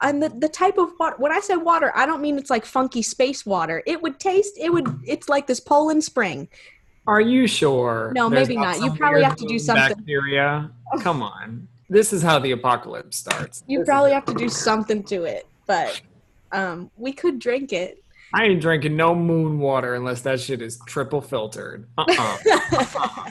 [0.01, 2.65] And the, the type of water, when I say water, I don't mean it's like
[2.65, 3.83] funky space water.
[3.87, 6.49] It would taste, it would, it's like this Poland spring.
[7.09, 8.13] Are you sure?
[8.15, 8.81] No, there's maybe not.
[8.83, 9.97] You probably have to do something.
[9.97, 10.71] Bacteria.
[11.01, 11.67] Come on.
[11.89, 13.65] This is how the apocalypse starts.
[13.67, 16.03] You This probably have to do something to it, but
[16.53, 18.05] um, we could drink it.
[18.35, 21.89] I ain't drinking no moon water unless that shit is triple filtered.
[21.97, 23.31] Uh-uh.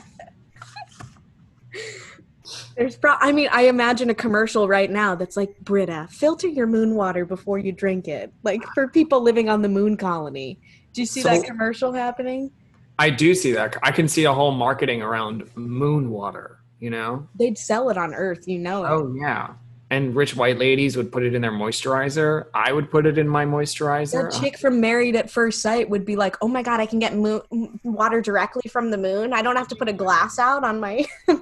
[2.76, 6.66] There's pro- I mean, I imagine a commercial right now that's like, Brita, filter your
[6.66, 8.32] moon water before you drink it.
[8.42, 10.58] Like for people living on the moon colony.
[10.94, 12.50] Do you see So- that commercial happening?
[12.98, 13.76] I do see that.
[13.82, 17.26] I can see a whole marketing around moon water, you know?
[17.38, 18.88] They'd sell it on Earth, you know it.
[18.88, 19.54] Oh, yeah.
[19.90, 22.46] And rich white ladies would put it in their moisturizer.
[22.52, 24.30] I would put it in my moisturizer.
[24.30, 26.98] That chick from Married at First Sight would be like, "Oh my god, I can
[26.98, 29.32] get moon water directly from the moon.
[29.32, 31.06] I don't have to put a glass out on my."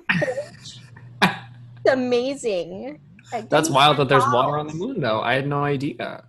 [1.86, 3.00] It's amazing.
[3.48, 5.20] That's wild that there's water on the moon, though.
[5.20, 6.24] I had no idea.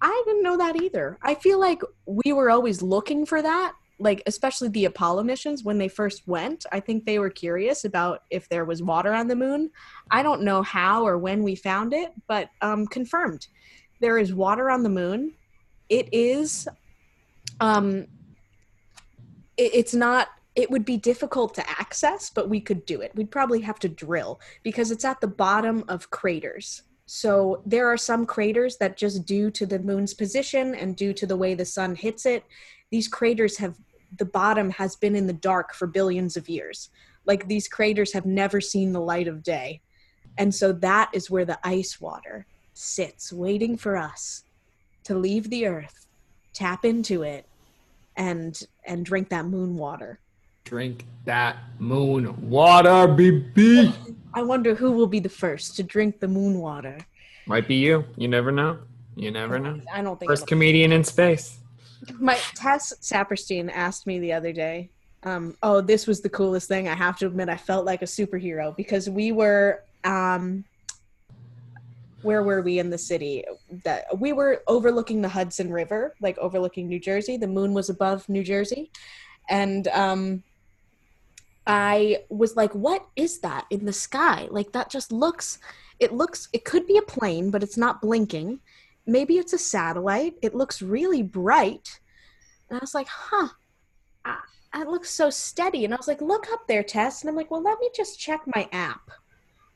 [0.00, 1.18] I didn't know that either.
[1.22, 5.78] I feel like we were always looking for that, like especially the Apollo missions when
[5.78, 6.66] they first went.
[6.72, 9.70] I think they were curious about if there was water on the moon.
[10.10, 13.46] I don't know how or when we found it, but um, confirmed.
[14.00, 15.34] There is water on the moon.
[15.88, 16.68] It is
[17.60, 18.06] um
[19.56, 23.12] it, it's not it would be difficult to access, but we could do it.
[23.14, 26.82] We'd probably have to drill because it's at the bottom of craters.
[27.06, 31.26] So there are some craters that just due to the moon's position and due to
[31.26, 32.44] the way the sun hits it,
[32.90, 33.76] these craters have
[34.16, 36.90] the bottom has been in the dark for billions of years.
[37.24, 39.80] Like these craters have never seen the light of day.
[40.38, 44.44] And so that is where the ice water sits waiting for us
[45.04, 46.06] to leave the earth,
[46.52, 47.46] tap into it
[48.16, 50.20] and and drink that moon water.
[50.64, 53.94] Drink that moon water, baby.
[54.34, 56.98] I wonder who will be the first to drink the moon water.
[57.46, 58.04] Might be you.
[58.16, 58.78] You never know.
[59.16, 59.80] You never know.
[59.92, 61.58] I don't think First comedian in space.
[62.18, 64.90] My Tess Saperstein asked me the other day.
[65.24, 66.88] Um, oh, this was the coolest thing.
[66.88, 69.84] I have to admit, I felt like a superhero because we were.
[70.04, 70.64] Um,
[72.22, 73.44] where were we in the city?
[73.84, 77.36] That we were overlooking the Hudson River, like overlooking New Jersey.
[77.36, 78.90] The moon was above New Jersey,
[79.48, 80.42] and um,
[81.66, 84.48] I was like, "What is that in the sky?
[84.50, 85.58] Like that just looks.
[85.98, 86.48] It looks.
[86.52, 88.60] It could be a plane, but it's not blinking."
[89.06, 90.34] Maybe it's a satellite.
[90.42, 92.00] It looks really bright.
[92.68, 93.48] And I was like, huh,
[94.74, 95.84] it looks so steady.
[95.84, 97.22] And I was like, look up there, Tess.
[97.22, 99.10] And I'm like, well, let me just check my app,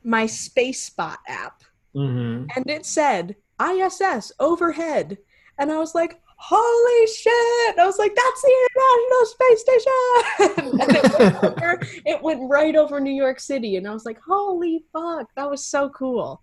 [0.03, 1.63] my Space Spot app.
[1.95, 2.47] Mm-hmm.
[2.55, 5.17] And it said ISS overhead.
[5.59, 7.79] And I was like, holy shit.
[7.79, 10.73] I was like, that's the International Space Station.
[10.79, 13.75] and it went, over, it went right over New York City.
[13.75, 16.41] And I was like, holy fuck, that was so cool.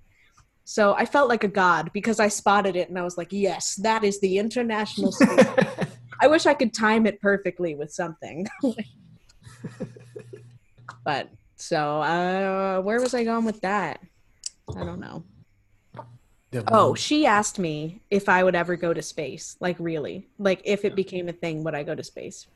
[0.64, 3.76] So I felt like a god because I spotted it and I was like, yes,
[3.76, 5.46] that is the International Space.
[6.20, 8.46] I wish I could time it perfectly with something.
[11.04, 14.00] but so uh where was I going with that?
[14.74, 15.24] I don't know.
[16.68, 19.56] Oh, she asked me if I would ever go to space.
[19.60, 20.28] Like really.
[20.38, 22.46] Like if it became a thing, would I go to space?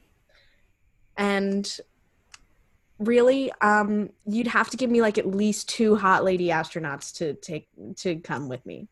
[1.16, 1.78] And
[2.98, 7.34] really, um, you'd have to give me like at least two hot lady astronauts to
[7.34, 8.88] take to come with me.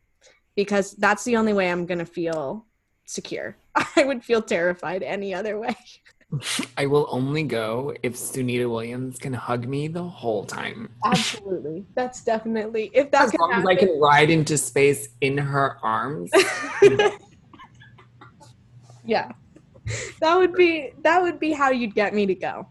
[0.54, 2.66] Because that's the only way I'm gonna feel
[3.04, 3.56] secure.
[3.96, 5.76] I would feel terrified any other way.
[6.76, 10.90] I will only go if Sunita Williams can hug me the whole time.
[11.04, 11.86] Absolutely.
[11.94, 16.30] That's definitely if that As long as I can ride into space in her arms.
[19.04, 19.30] yeah.
[20.20, 22.66] That would be that would be how you'd get me to go.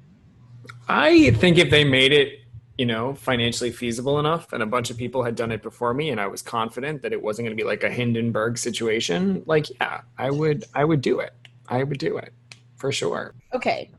[0.87, 2.41] I think if they made it,
[2.77, 6.09] you know, financially feasible enough and a bunch of people had done it before me
[6.09, 9.69] and I was confident that it wasn't going to be like a Hindenburg situation, like
[9.79, 11.33] yeah, I would I would do it.
[11.67, 12.33] I would do it.
[12.75, 13.33] For sure.
[13.53, 13.89] Okay.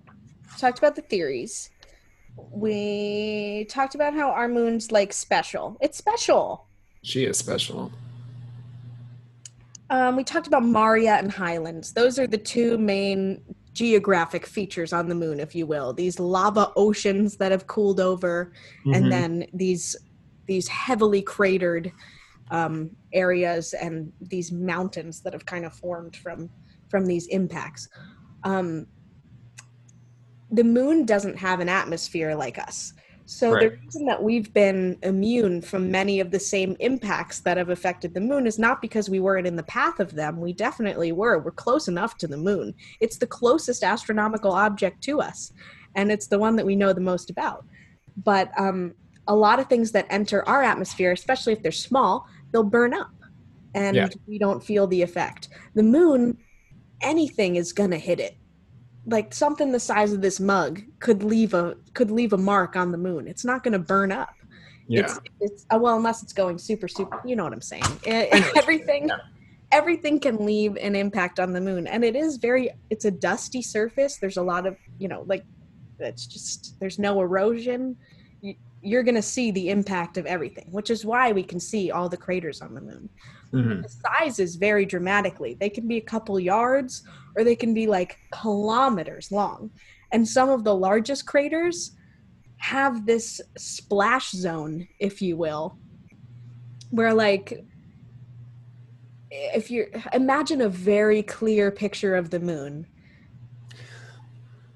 [0.59, 1.71] Talked about the theories.
[2.37, 5.77] We talked about how our moon's like special.
[5.81, 6.67] It's special.
[7.03, 7.91] She is special.
[9.89, 11.93] Um, we talked about Maria and Highlands.
[11.93, 13.43] Those are the two main
[13.77, 15.93] geographic features on the moon, if you will.
[15.93, 18.53] These lava oceans that have cooled over,
[18.87, 18.97] Mhm.
[18.97, 19.95] and then these
[20.47, 21.93] these heavily cratered
[22.53, 26.49] um, areas and these mountains that have kind of formed from
[26.89, 27.89] from these impacts.
[28.45, 28.87] Um,
[30.53, 32.95] the moon doesn't have an atmosphere like us.
[33.29, 37.71] So the reason that we've been immune from many of the same impacts that have
[37.71, 40.41] affected the moon is not because we weren't in the path of them.
[40.41, 41.41] We definitely were.
[41.41, 42.73] We're close enough to the moon.
[43.01, 45.53] It's the closest astronomical object to us,
[45.97, 47.67] and it's the one that we know the most about.
[48.17, 48.95] But um,
[49.27, 53.11] a lot of things that enter our atmosphere, especially if they're small, they'll burn up,
[53.75, 54.09] and Yeah.
[54.29, 55.49] we don't feel the effect.
[55.75, 56.39] The moon,
[57.01, 58.37] anything is gonna hit it
[59.07, 62.93] like something the size of this mug could leave a could leave a mark on
[62.93, 63.29] the moon.
[63.29, 64.35] It's not going to burn up.
[64.89, 65.03] Yeah.
[65.03, 67.21] It's it's uh, well unless it's going super super.
[67.25, 67.85] You know what I'm saying?
[68.07, 69.17] I know what you everything yeah.
[69.73, 72.71] everything can leave an impact on the moon, and it is very.
[72.91, 74.17] It's a dusty surface.
[74.17, 75.45] There's a lot of you know like
[75.99, 77.97] it's just there's no erosion.
[78.43, 81.91] You, you're going to see the impact of everything, which is why we can see
[81.91, 83.09] all the craters on the moon
[83.53, 83.83] Mhm.
[83.83, 85.57] the sizes vary dramatically.
[85.59, 87.03] They can be a couple yards
[87.37, 89.71] or they can be like kilometers long.
[90.13, 91.97] And some of the largest craters
[92.59, 95.79] have this splash zone, if you will,
[96.91, 97.65] where like
[99.31, 102.87] if you imagine a very clear picture of the moon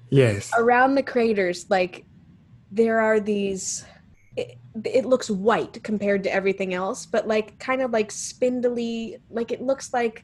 [0.09, 0.51] Yes.
[0.57, 2.05] around the craters like
[2.69, 3.85] there are these
[4.85, 9.61] it, looks white compared to everything else but like kind of like spindly like it
[9.61, 10.23] looks like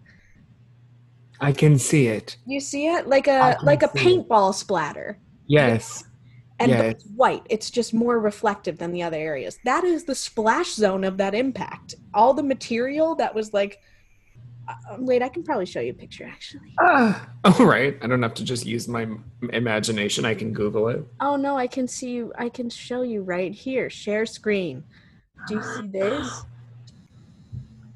[1.40, 2.38] I can see it.
[2.48, 4.28] you see it like a like a see it.
[4.28, 6.04] paintball splatter Yes.
[6.60, 6.94] and Yes.
[6.96, 11.04] it's white it's just more reflective than the other areas that is the splash zone
[11.04, 13.80] of that impact all the material that was like
[14.99, 17.30] wait i can probably show you a picture actually Ah.
[17.45, 17.97] All right.
[18.01, 19.08] I don't have to just use my
[19.53, 20.25] imagination.
[20.25, 21.06] I can Google it.
[21.21, 24.84] oh no i can see you i can show you right here share screen
[25.47, 26.43] do you see this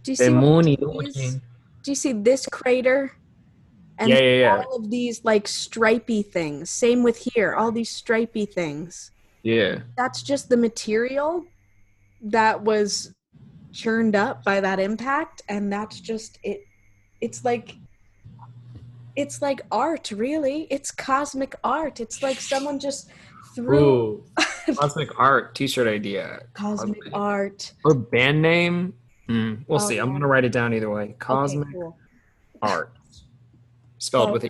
[0.03, 1.34] do you see what this
[1.84, 3.12] do you see this crater
[3.97, 4.63] and Yeah, yeah, yeah.
[4.65, 9.12] all of these like stripy things same with here all these stripy things
[9.43, 9.79] Yeah.
[9.97, 11.45] that's just the material
[12.23, 13.13] that was
[13.73, 16.65] churned up by that impact and that's just it
[17.21, 17.75] it's like
[19.15, 23.10] it's like art really it's cosmic art it's like someone just
[23.55, 24.23] threw Ooh.
[24.75, 26.41] Cosmic art T-shirt idea.
[26.53, 27.13] cosmic Cosmic.
[27.13, 28.93] art Or band name.
[29.27, 29.97] Hmm, we'll Oh, see.
[29.97, 31.15] I'm gonna write it down either way.
[31.19, 31.97] Cosmic Okay, cool.
[32.62, 32.93] art,
[33.97, 34.49] spelled with a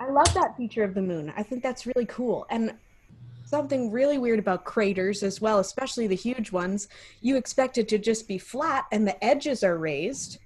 [0.00, 1.32] I love that feature of the moon.
[1.36, 2.46] I think that's really cool.
[2.48, 2.74] And
[3.46, 6.88] something really weird about craters as well, especially the huge ones,
[7.20, 10.38] you expect it to just be flat and the edges are raised.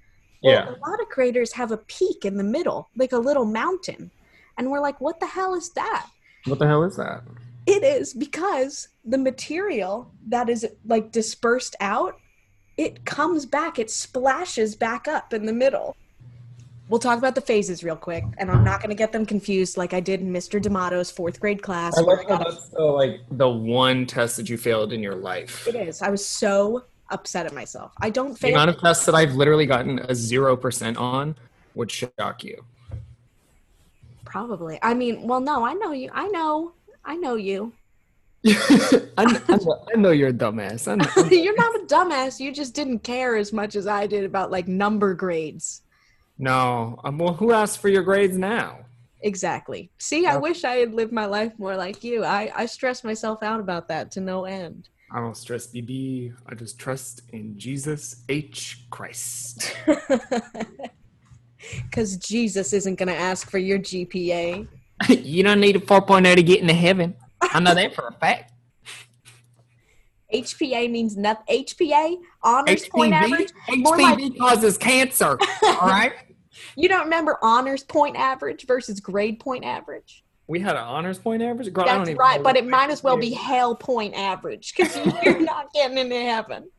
[0.43, 0.69] Well, Yeah.
[0.69, 4.11] A lot of craters have a peak in the middle, like a little mountain.
[4.57, 6.07] And we're like, what the hell is that?
[6.45, 7.23] What the hell is that?
[7.65, 12.19] It is because the material that is like dispersed out,
[12.77, 15.95] it comes back, it splashes back up in the middle.
[16.91, 19.77] We'll talk about the phases real quick, and I'm not going to get them confused
[19.77, 20.61] like I did in Mr.
[20.61, 21.97] D'Amato's fourth grade class.
[21.97, 25.65] I I how that's the, like the one test that you failed in your life.
[25.69, 26.01] it is.
[26.01, 27.93] I was so upset at myself.
[28.01, 28.55] I don't The fail.
[28.55, 31.37] amount of tests that I've literally gotten a zero percent on
[31.75, 32.61] would shock you.
[34.25, 34.77] Probably.
[34.81, 36.09] I mean, well, no, I know you.
[36.13, 36.73] I know.
[37.05, 37.71] I know you.
[38.45, 38.51] I,
[39.17, 40.89] kn- I know, I know you're a dumbass.
[40.91, 41.29] I know.
[41.29, 42.37] You're not a dumbass.
[42.41, 45.83] You just didn't care as much as I did about like number grades.
[46.41, 48.79] No, um, well, who asked for your grades now?
[49.21, 49.91] Exactly.
[49.99, 52.25] See, I wish I had lived my life more like you.
[52.25, 54.89] I, I stress myself out about that to no end.
[55.11, 56.33] I don't stress BB.
[56.47, 59.75] I just trust in Jesus H Christ.
[61.83, 64.67] Because Jesus isn't going to ask for your GPA.
[65.09, 67.15] you don't need a 4.0 to get into heaven.
[67.41, 68.51] I know that for a fact.
[70.33, 71.65] HPA means nothing.
[71.65, 73.49] HPA, honors point average.
[73.67, 75.37] HPV causes cancer.
[75.63, 76.13] All right.
[76.75, 80.23] You don't remember honors point average versus grade point average?
[80.47, 81.71] We had an honors point average.
[81.71, 84.95] Girl, I don't That's right, but it might as well be hell point average because
[85.23, 86.69] you're not getting into heaven.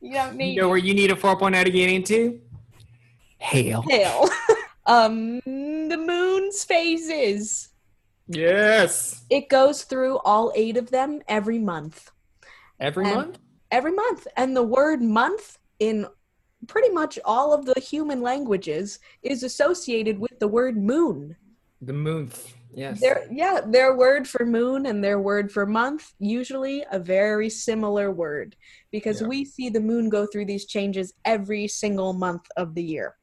[0.00, 2.40] You don't need You know where you need a 4.0 point to get into?
[3.38, 3.84] Hell.
[3.90, 4.30] hell.
[4.86, 7.70] um, the moon's phases.
[8.28, 9.24] Yes.
[9.30, 12.10] It goes through all eight of them every month.
[12.78, 13.38] Every And- month?
[13.72, 14.28] Every month.
[14.36, 16.06] And the word month in
[16.66, 21.36] pretty much all of the human languages is associated with the word moon.
[21.82, 22.30] The moon.
[22.74, 23.00] Yes.
[23.00, 28.10] Their yeah, their word for moon and their word for month usually a very similar
[28.10, 28.56] word
[28.90, 29.28] because Yeah.
[29.28, 33.16] we see the moon go through these changes every single month of the year.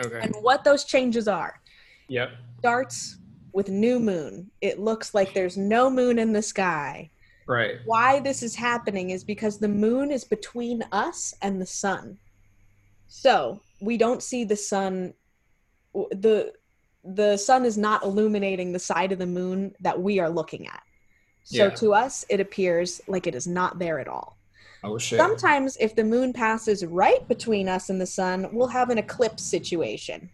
[0.00, 0.20] Okay.
[0.20, 1.60] And what those changes are
[2.08, 2.30] Yep.
[2.58, 3.18] starts
[3.52, 4.50] with new moon.
[4.60, 7.10] It looks like there's no moon in the sky.
[7.46, 7.76] Right.
[7.84, 12.18] Why this is happening is because the moon is between us and the sun.
[13.08, 15.14] So, we don't see the sun
[16.10, 16.52] the
[17.04, 20.82] the sun is not illuminating the side of the moon that we are looking at.
[21.44, 21.70] So Yeah.
[21.70, 24.38] to us it appears like it is not there at all.
[24.82, 25.18] Oh shit.
[25.18, 29.42] Sometimes if the moon passes right between us and the sun, we'll have an eclipse
[29.44, 30.30] situation.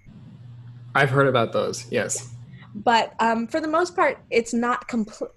[0.94, 1.90] I've heard about those.
[1.90, 2.34] Yes.
[2.74, 5.30] but um, for the most part it's not complete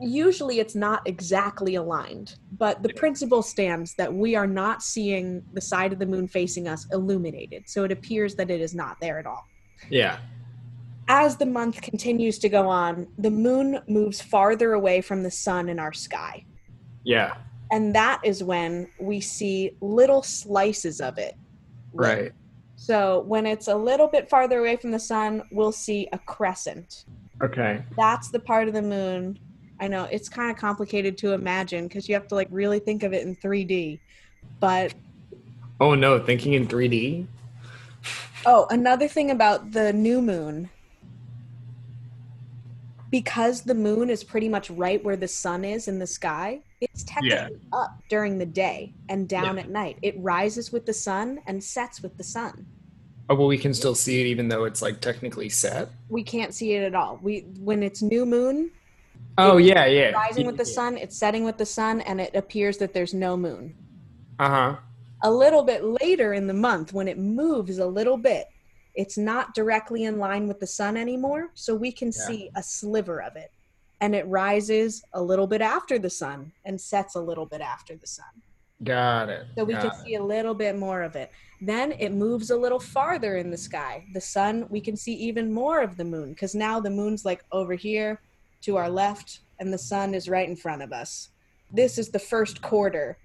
[0.00, 5.60] usually it's not exactly aligned but the principle stands that we are not seeing the
[5.60, 9.18] side of the moon facing us illuminated so it appears that it is not there
[9.18, 9.46] at all
[9.90, 10.18] Yeah.
[11.08, 15.68] as the month continues to go on the moon moves farther away from the sun
[15.68, 16.44] in our sky
[17.04, 17.34] Yeah.
[17.70, 21.34] and that is when we see little slices of it
[21.92, 22.32] Right.
[22.76, 27.04] so when it's a little bit farther away from the sun we'll see a crescent
[27.42, 27.84] Okay.
[27.98, 29.38] that's the part of the moon
[29.80, 33.02] i know it's kind of complicated to imagine because you have to like really think
[33.02, 33.98] of it in 3d
[34.60, 34.94] but
[35.82, 37.26] Oh no, thinking in 3D.
[38.44, 40.68] oh another thing about the new moon
[43.10, 47.02] because the moon is pretty much right where the sun is in the sky it's
[47.04, 49.62] technically up during the day and down Yeah.
[49.62, 52.66] at night it rises with the sun and sets with the sun
[53.32, 55.88] Oh, well, we can still see it even though it's like technically set.
[56.08, 58.70] we can't see it at all we when it's new moon
[59.40, 60.10] Oh yeah, yeah.
[60.10, 63.36] rising with the sun it's setting with the sun and it appears that there's no
[63.36, 63.74] moon
[64.38, 64.76] Uh huh.
[65.22, 68.46] a little bit later in the month when it moves a little bit
[68.94, 72.26] it's not directly in line with the sun anymore so we can Yeah.
[72.26, 73.50] see a sliver of it
[74.00, 77.96] and it rises a little bit after the sun and sets a little bit after
[77.96, 78.34] the sun
[78.82, 79.46] Got it.
[79.56, 79.94] so we can it.
[80.04, 81.30] see a little bit more of it
[81.60, 85.52] then it moves a little farther in the sky the sun we can see even
[85.52, 88.20] more of the moon because now the moon's like over here
[88.62, 91.30] to our left and the sun is right in front of us
[91.72, 93.16] this is the first quarter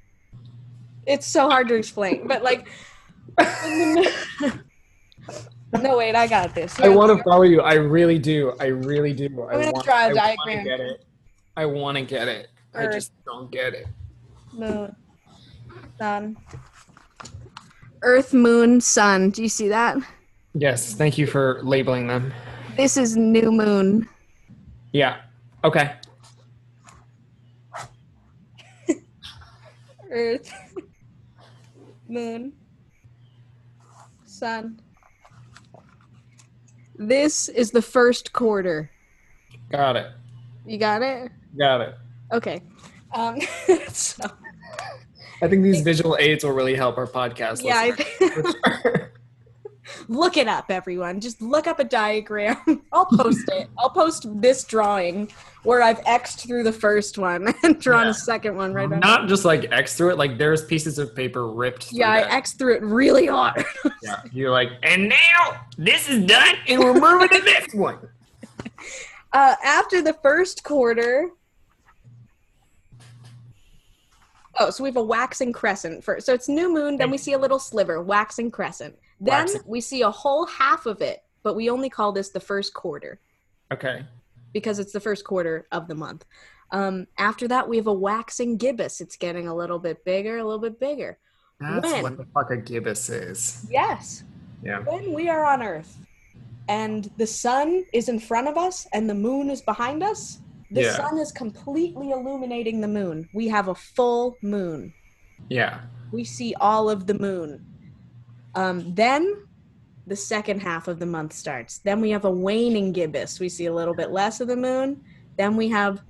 [1.05, 2.67] it's so hard to explain but like
[5.81, 7.61] no wait i got this I want to follow you.
[7.61, 8.53] I really do.
[8.59, 9.25] I really do.
[9.25, 10.63] I'm gonna want, draw a I diagram.
[10.63, 11.03] get it.
[11.57, 12.47] I want to get it.
[12.73, 13.87] I just don't get it.
[14.53, 14.95] moon
[15.97, 16.37] sun
[18.03, 19.97] earth moon sun do you see that
[20.57, 20.93] Yes.
[20.93, 22.33] Thank you for labeling them.
[22.77, 24.07] this is new moon
[24.93, 25.21] Yeah.
[25.65, 25.91] Okay.
[30.11, 30.53] Earth,
[32.07, 32.53] Moon,
[34.25, 34.79] Sun.
[36.97, 38.91] This is the first quarter.
[39.71, 40.11] Got it.
[40.67, 41.31] You got it?
[41.57, 41.95] Got it.
[42.31, 42.61] Okay.
[43.15, 43.39] Um,
[43.89, 44.23] so,
[45.41, 47.63] I think these visual aids will really help our podcast.
[47.63, 48.55] yeah, I listeners.
[48.83, 49.09] think-
[50.07, 51.19] look it up, everyone.
[51.19, 52.57] Just look up a diagram.
[52.91, 53.67] I'll post it.
[53.77, 55.31] I'll post this drawing
[55.63, 58.09] where I've X'd through the first one and drawn Yeah.
[58.11, 58.99] a second one right on.
[58.99, 60.17] Not just like X through it.
[60.17, 61.85] Like there's pieces of paper ripped.
[61.85, 62.35] Through Yeah, I.
[62.37, 63.63] X'd through it really hard.
[64.03, 64.21] Yeah.
[64.31, 67.97] You're like, and now this is done, and we're moving to this one.
[69.33, 71.29] uh, after the first quarter.
[74.59, 76.25] Oh, so we have a waxing crescent first.
[76.25, 78.95] So it's new moon, then we see a little sliver, waxing crescent.
[79.19, 79.61] Then Waxing.
[79.65, 83.19] we see a whole half of it, but we only call this the first quarter
[83.71, 84.05] Okay.
[84.53, 86.25] because it's the first quarter of the month.
[86.71, 88.99] Um, after that, we have a waxing gibbous.
[88.99, 91.17] It's getting a little bit bigger, a little bit bigger.
[91.59, 92.03] That's When?
[92.03, 93.65] what the fuck a gibbous is.
[93.69, 94.23] Yes,
[94.61, 94.79] Yeah.
[94.79, 95.97] when we are on Earth
[96.67, 100.39] and the sun is in front of us and the moon is behind us,
[100.71, 100.97] the Yeah.
[100.97, 103.29] sun is completely illuminating the moon.
[103.33, 104.93] We have a full moon.
[105.49, 105.81] Yeah.
[106.11, 107.65] We see all of the moon.
[108.55, 109.45] Um, then
[110.07, 111.79] the second half of the month starts.
[111.79, 113.39] Then we have a waning gibbous.
[113.39, 115.03] We see a little bit less of the moon.
[115.37, 116.01] Then we have,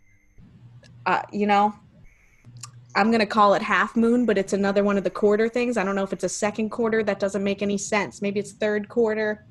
[1.05, 1.73] uh, you know,
[2.95, 5.75] I'm going to call it half moon, but it's another one of the quarter things.
[5.77, 7.03] I don't know if it's a second quarter.
[7.03, 8.21] That doesn't make any sense.
[8.21, 9.45] Maybe it's third quarter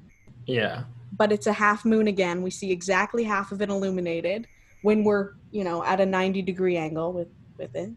[0.46, 0.84] Yeah.
[1.16, 2.42] but it's a half moon again.
[2.42, 4.46] We see exactly half of it illuminated
[4.82, 7.28] when we're, you know, at a 90 degree angle with
[7.58, 7.90] with it.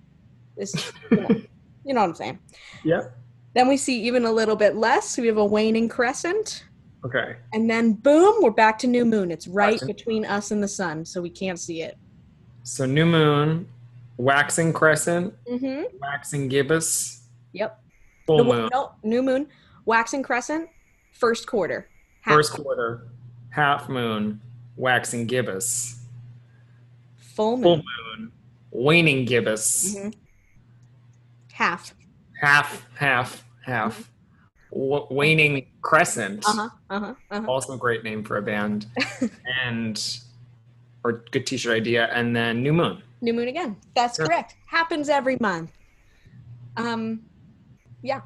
[0.56, 1.28] This, you know,
[1.86, 2.40] you know what I'm saying.
[2.84, 3.14] Yep.
[3.58, 5.18] Then we see even a little bit less.
[5.18, 6.64] We have a waning crescent,
[7.04, 7.38] Okay.
[7.54, 9.32] and then boom, we're back to new moon.
[9.32, 11.98] It's right between us and the sun, so we can't see it.
[12.62, 13.68] So new moon,
[14.18, 15.98] waxing crescent, Mm-hmm.
[16.00, 17.82] waxing gibbous, Yep.
[18.28, 19.48] full moon, No, new moon,
[19.86, 20.70] waxing crescent,
[21.14, 21.90] first quarter.
[22.22, 23.08] half- first quarter,
[23.50, 24.40] half moon,
[24.76, 25.98] waxing gibbous,
[27.18, 27.64] full moon.
[27.64, 28.32] full moon.
[28.70, 30.14] waning gibbous, Mhm.
[31.54, 31.96] Half.
[32.40, 34.10] half, half, half,
[34.72, 36.44] w- waning crescent.
[36.48, 36.70] Uh huh.
[36.90, 37.14] Uh huh.
[37.30, 37.48] Uh huh.
[37.48, 38.88] Also a great name for a band.
[39.64, 40.20] and
[41.04, 43.02] or good t-shirt idea, and then new moon.
[43.22, 43.78] New moon again.
[43.96, 44.26] That's Yeah.
[44.26, 44.56] correct.
[44.66, 45.72] Happens every month.
[46.76, 47.22] Um,
[48.02, 48.22] yeah.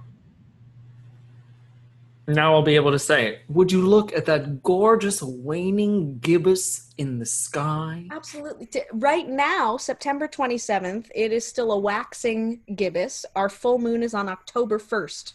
[2.27, 7.19] Now I'll be able to say, would you look at that gorgeous waning gibbous in
[7.19, 8.07] the sky?
[8.11, 8.69] Absolutely.
[8.93, 13.25] Right now, September 27th, it is still a waxing gibbous.
[13.35, 15.33] Our full moon is on October 1st.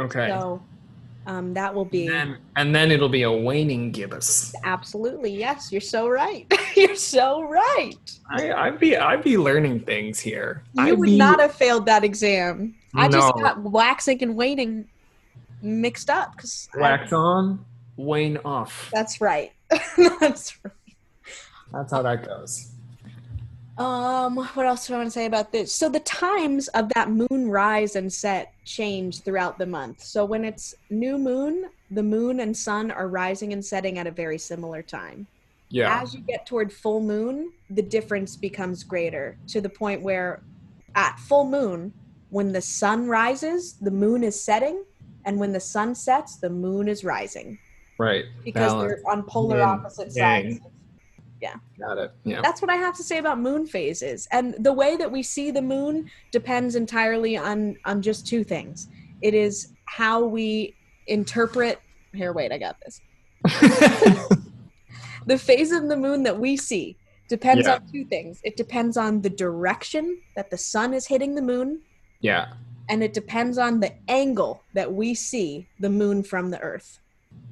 [0.00, 0.28] Okay.
[0.28, 0.62] So
[1.26, 4.54] um, that will be and, then, and then it'll be a waning gibbous.
[4.64, 5.70] absolutely yes.
[5.70, 6.52] You're so right.
[6.76, 8.18] you're so right.
[8.30, 10.64] I, I'd be I'd be learning things here.
[10.74, 12.74] You I'd would be- not have failed that exam.
[12.94, 14.86] I just got waxing and waning
[15.62, 17.64] mixed up because wax on,
[17.96, 18.90] wane off.
[18.92, 19.52] that's right.
[20.20, 20.74] that's right.
[21.72, 22.72] That's how that goes.
[23.78, 25.72] Um, what else do I want to say about this?
[25.72, 30.02] So the times of that moon rise and set change throughout the month.
[30.02, 34.10] So when it's new moon, the moon and sun are rising and setting at a
[34.10, 35.26] very similar time.
[35.70, 36.02] Yeah.
[36.02, 40.42] As you get toward full moon, the difference becomes greater to the point where
[40.94, 41.94] at full moon,
[42.28, 44.84] when the sun rises, the moon is setting,
[45.24, 47.58] and when the sun sets, the moon is rising
[47.98, 48.24] right.
[48.44, 48.92] because Balance.
[49.02, 50.58] they're on polar opposite sides.
[51.78, 52.12] Got it.
[52.22, 52.40] Yeah.
[52.40, 54.28] That's what I have to say about moon phases.
[54.30, 58.88] And the way that we see the moon depends entirely on on just two things.
[59.22, 60.76] It is how we
[61.08, 61.80] interpret
[62.14, 63.00] here wait, I got this.
[65.26, 66.96] The phase of the moon that we see
[67.28, 67.74] depends Yeah.
[67.74, 68.40] on two things.
[68.42, 71.80] It depends on the direction that the sun is hitting the moon
[72.22, 72.52] yeah.
[72.88, 76.98] And it depends on the angle that we see the moon from the earth.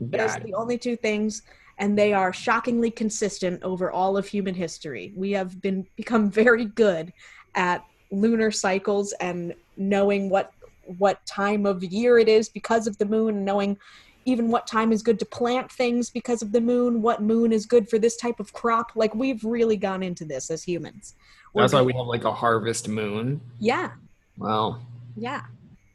[0.00, 1.42] Those are the only two things,
[1.78, 5.12] and they are shockingly consistent over all of human history.
[5.16, 7.12] We have been become very good
[7.54, 10.52] at lunar cycles and knowing what
[10.98, 13.76] what time of year it is because of the moon, and knowing
[14.24, 17.64] even what time is good to plant things because of the moon, what moon is
[17.64, 18.92] good for this type of crop.
[18.94, 21.14] Like we've really gone into this as humans.
[21.52, 23.40] We're That's why we have like a harvest moon.
[23.58, 23.92] yeah,
[24.36, 24.80] Well,
[25.16, 25.42] yeah.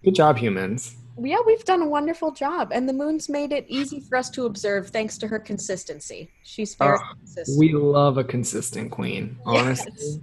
[0.03, 0.95] good job, humans.
[1.21, 4.45] Yeah, we've done a wonderful job, and the moon's made it easy for us to
[4.45, 6.29] observe thanks to her consistency.
[6.43, 7.57] She's very Oh, consistent.
[7.57, 9.37] We love a consistent queen.
[9.45, 10.19] Honestly, Yes.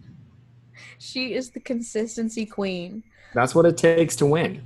[0.99, 3.03] She is the consistency queen.
[3.34, 4.62] that's what it takes to win.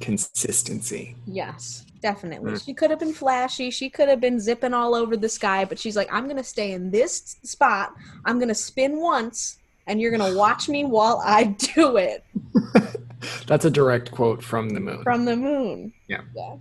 [0.00, 1.16] Consistency.
[1.26, 2.52] Yes, definitely.
[2.52, 2.64] Mm.
[2.64, 3.70] She could have been flashy.
[3.70, 6.44] She could have been zipping all over the sky, but she's like, I'm going to
[6.44, 7.94] stay in this spot.
[8.26, 12.22] I'm going to spin once, and you're going to watch me while I do it
[13.46, 15.02] That's a direct quote from the moon.
[15.02, 15.92] from the moon.
[16.08, 16.22] Yeah.
[16.34, 16.56] Yeah.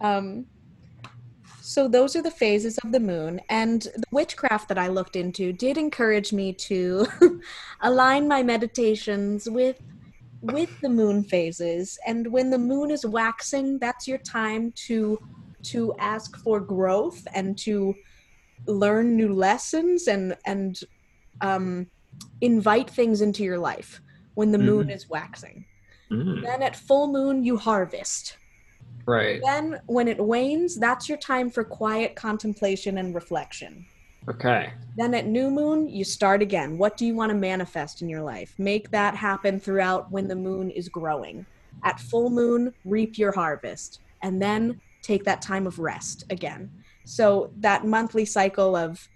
[0.00, 0.46] Um,
[1.60, 5.52] so those are the phases of the moon, and the witchcraft that I looked into
[5.52, 7.06] did encourage me to
[7.80, 9.80] align my meditations with
[10.42, 11.98] with the moon phases.
[12.06, 15.18] And when the moon is waxing, that's your time to
[15.64, 17.94] to ask for growth and to
[18.66, 20.80] learn new lessons and and
[21.40, 21.86] um,
[22.40, 24.00] invite things into your life
[24.34, 25.64] when the moon is waxing.
[26.12, 28.36] Mm, Then at full moon, you harvest.
[29.06, 29.40] right.
[29.44, 33.86] Then, when it wanes, that's your time for quiet contemplation and reflection.
[34.28, 34.72] Okay.
[34.96, 36.78] Then at new moon, you start again.
[36.78, 38.54] What do you want to manifest in your life?
[38.58, 41.44] Make that happen throughout when the moon is growing.
[41.82, 44.00] At full moon, reap your harvest.
[44.22, 46.70] And then take that time of rest again.
[47.04, 49.08] So, that monthly cycle of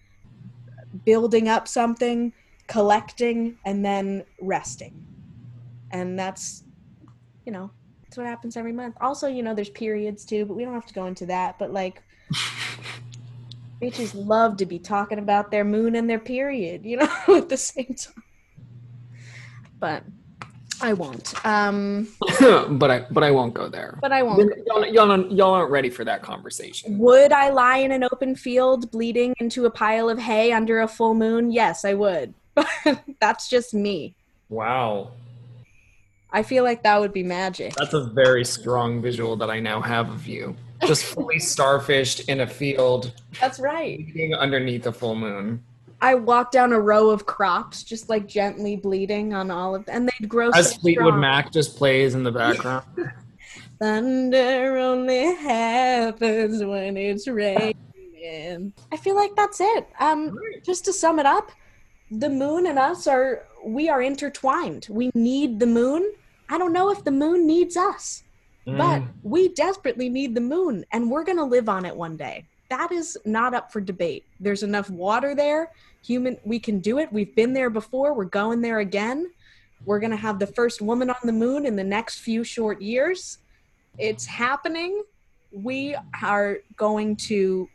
[1.04, 2.32] building up something,
[2.66, 5.06] collecting, and then resting.
[5.92, 6.64] And that's,
[7.46, 7.70] you know,
[8.02, 8.96] that's what happens every month.
[9.00, 11.58] Also, you know, there's periods too, but we don't have to go into that.
[11.58, 12.02] But like,
[13.80, 17.56] bitches love to be talking about their moon and their period, you know, at the
[17.56, 18.22] same time.
[19.78, 20.02] But
[20.82, 21.34] I won't.
[21.46, 22.08] Um,
[22.40, 23.98] but I but I won't go there.
[24.00, 24.52] but I won't.
[24.66, 26.98] Y'all, y'all, aren't- y'all aren't ready for that conversation.
[26.98, 30.88] Would I lie in an open field bleeding into a pile of hay under a
[30.88, 31.50] full moon?
[31.50, 32.34] Yes, I would.
[32.54, 32.66] But
[33.20, 34.14] that's just me.
[34.48, 35.10] Wow.
[36.36, 37.72] I feel like that would be magic.
[37.76, 40.54] That's a very strong visual that I now have of you.
[40.86, 44.06] Just fully starfished in a field, That's right.
[44.12, 45.64] being underneath a full moon.
[46.02, 49.96] I walk down a row of crops, just like gently bleeding on all of them,
[49.96, 51.20] and they'd grow As so Fleetwood strong.
[51.20, 52.84] Mac just plays in the background.
[53.80, 58.74] Thunder only happens when it's raining.
[58.92, 59.88] I feel like that's it.
[60.00, 61.50] Um, just to sum it up,
[62.10, 64.86] the moon and us are we are intertwined.
[64.90, 66.12] We need the moon.
[66.48, 68.22] I don't know if the moon needs us,
[68.64, 72.44] but Mm, we desperately need the moon, and we're gonna live on it one day.
[72.68, 74.24] That is not up for debate.
[74.40, 75.72] There's enough water there.
[76.04, 77.12] Human, we can do it.
[77.12, 78.14] We've been there before.
[78.14, 79.30] We're going there again.
[79.84, 83.38] We're gonna have the first woman on the moon in the next few short years
[83.98, 85.02] it's happening
[85.52, 87.68] we are going to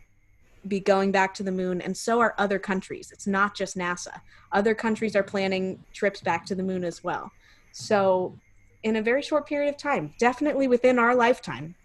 [0.68, 3.12] be going back to the moon, and so are other countries.
[3.12, 4.22] It's not just NASA.
[4.52, 7.32] Other countries are planning trips back to the moon as well.
[7.72, 8.38] So,
[8.84, 11.76] in a very short period of time, definitely within our lifetime,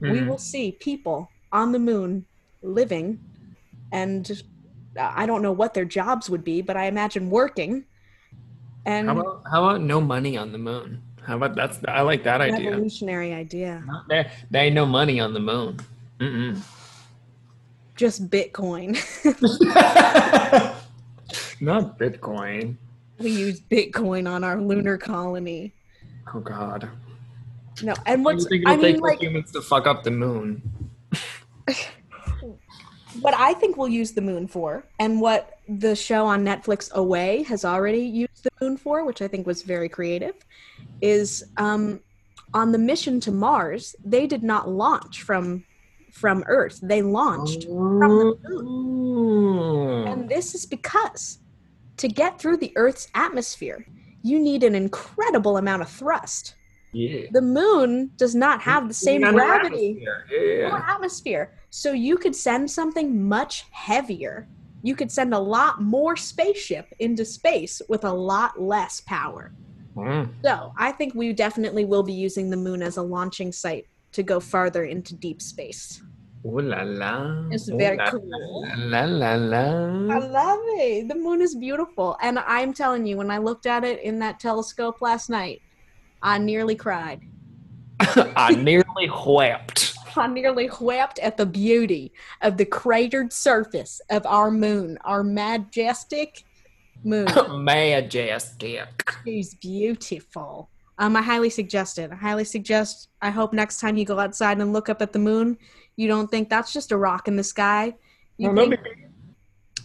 [0.00, 0.28] we Mhm.
[0.28, 2.26] will see people on the moon
[2.62, 3.18] living
[3.92, 4.42] and
[4.98, 7.84] uh, I don't know what their jobs would be, but I imagine working.
[8.86, 11.02] And How about how about no money on the moon?
[11.22, 12.70] How about that's I like that idea.
[12.70, 13.82] revolutionary idea.
[13.86, 15.78] Not There, there ain't no money on the moon.
[16.20, 16.60] Mm-mm.
[17.96, 18.94] Just Bitcoin.
[21.60, 22.76] Not Bitcoin.
[23.18, 25.74] we use Bitcoin on our lunar colony.
[26.34, 26.90] Oh God.
[27.82, 30.62] No, and What what's I it'll mean, like humans to fuck up the moon?
[33.20, 37.42] what I think we'll use the moon for, and what the show on Netflix Away
[37.44, 40.34] has already used the moon for, which I think was very creative,
[41.00, 42.00] is um,
[42.52, 43.96] on the mission to Mars.
[44.04, 45.64] They did not launch from
[46.12, 50.08] from Earth; they launched from the moon.
[50.08, 51.38] And this is because
[51.96, 53.86] to get through the Earth's atmosphere,
[54.24, 56.54] you need an incredible amount of thrust.
[56.92, 57.26] Yeah.
[57.30, 60.60] The moon does not have the same gravity atmosphere.
[60.60, 60.70] Yeah.
[60.70, 61.52] or atmosphere.
[61.70, 64.48] So you could send something much heavier.
[64.82, 69.52] You could send a lot more spaceship into space with a lot less power.
[69.94, 70.30] Mm.
[70.42, 74.22] So I think we definitely will be using the moon as a launching site to
[74.22, 76.02] go farther into deep space.
[76.46, 77.48] Ooh la la.
[77.50, 78.68] It's Ooh very la cool.
[78.76, 80.18] La la I la.
[80.18, 81.08] love it.
[81.08, 82.18] The moon is beautiful.
[82.20, 85.62] And I'm telling you, when I looked at it in that telescope last night,
[86.20, 87.20] I nearly cried.
[88.00, 89.94] I nearly wept.
[90.16, 96.44] I nearly wept at the beauty of the cratered surface of our moon, our majestic
[97.02, 97.26] moon.
[97.64, 99.14] Majestic.
[99.24, 100.70] She's beautiful.
[100.98, 102.12] Um, I highly suggest it.
[102.12, 103.08] I highly suggest.
[103.20, 105.58] I hope next time you go outside and look up at the moon,
[105.96, 107.94] you don't think that's just a rock in the sky.
[108.36, 108.80] You No, think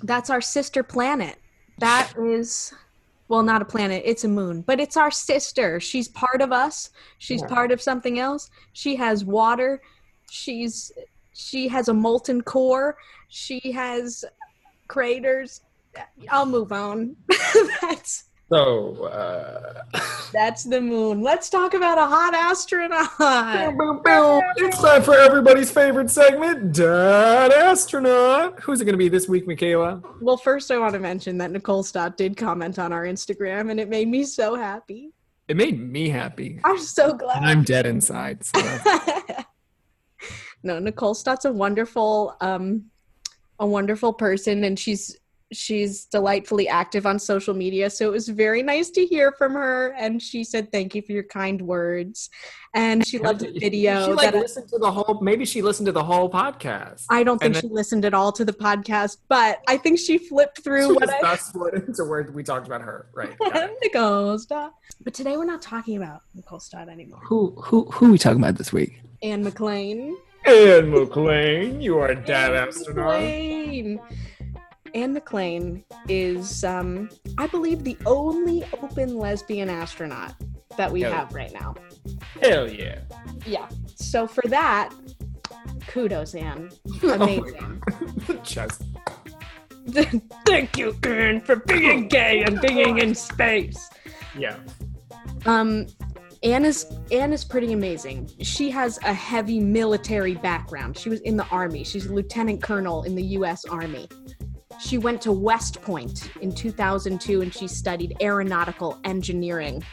[0.04, 1.38] that's our sister planet.
[1.80, 2.74] That is,
[3.28, 4.04] well, not a planet.
[4.06, 5.80] It's a moon, but it's our sister.
[5.80, 6.92] She's part of us.
[7.18, 7.48] She's Yeah.
[7.48, 8.50] part of something else.
[8.74, 9.82] She has water.
[10.30, 10.92] She's
[11.34, 12.98] she has a molten core.
[13.30, 14.26] She has
[14.88, 15.62] craters.
[16.30, 17.16] I'll move on.
[17.82, 19.84] that's So, uh,
[20.34, 21.22] that's the moon.
[21.22, 23.18] Let's talk about a hot astronaut.
[23.20, 24.42] Boom, boom, boom.
[24.58, 28.60] it's time for everybody's favorite segment, Dad Astronaut.
[28.62, 30.02] Who's it going to be this week, Michaela?
[30.20, 33.80] Well, first I want to mention that Nicole Stott did comment on our Instagram, and
[33.80, 35.12] it made me so happy.
[35.48, 36.60] It made me happy.
[36.64, 37.44] I'm so And glad.
[37.44, 38.44] I'm dead inside.
[38.46, 38.80] So.
[40.64, 42.86] no, Nicole Stott's a wonderful, um,
[43.60, 45.18] a wonderful person, and she's
[45.52, 47.90] she's delightfully active on social media.
[47.90, 51.12] So it was very nice to hear from her, and she said thank you for
[51.12, 52.30] your kind words,
[52.74, 54.06] and she loved the video.
[54.06, 55.20] She like that I- listened to the whole.
[55.22, 57.06] Maybe she listened to the whole podcast.
[57.10, 60.18] I don't think and she listened at all to the podcast, but I think she
[60.18, 63.08] flipped through She what just I fast forwarded into where we talked about her.
[63.14, 63.36] Right.
[63.84, 64.74] Nicole Stott.
[65.04, 67.20] But today we're not talking about Nicole Stott anymore.
[67.24, 69.02] who who who are we talking about this week?
[69.24, 70.14] Anne McClain.
[70.46, 73.20] Anne McClain, you are a dad astronaut.
[73.22, 74.00] McClain.
[74.94, 80.36] Anne McClain is, um, I believe, the only open lesbian astronaut
[80.78, 81.10] that we Yeah.
[81.12, 81.76] have right now.
[82.42, 83.00] Hell yeah.
[83.46, 83.68] Yeah.
[83.96, 84.94] So for that,
[85.88, 86.70] kudos, Anne.
[87.04, 87.82] Oh Amazing.
[88.44, 88.84] Just
[90.46, 93.90] Thank you, Anne, for being gay and being in space.
[94.38, 94.58] yeah.
[95.46, 95.88] Um,
[96.44, 98.30] Anne is Anne is pretty amazing.
[98.42, 100.98] She has a heavy military background.
[100.98, 101.84] She was in the army.
[101.84, 103.66] She's a lieutenant colonel in the U.S.
[103.66, 104.08] Army.
[104.80, 109.84] She went to West Point in 2002 and she studied aeronautical engineering,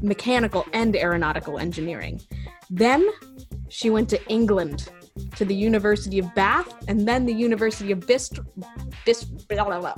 [0.00, 2.20] mechanical and aeronautical engineering.
[2.70, 3.08] Then
[3.68, 4.88] she went to England
[5.36, 8.38] to the University of Bath and then the University of Bist.
[9.04, 9.94] Bist blah, blah, blah.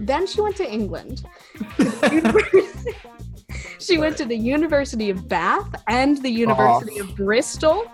[0.00, 1.24] Then she went to England.
[1.78, 2.64] to
[3.78, 7.90] she went to the University of Bath and the University of Bristol,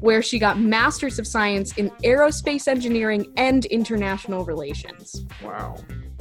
[0.00, 5.24] where she got Masters of Science in Aerospace Engineering and International Relations.
[5.42, 5.76] Wow.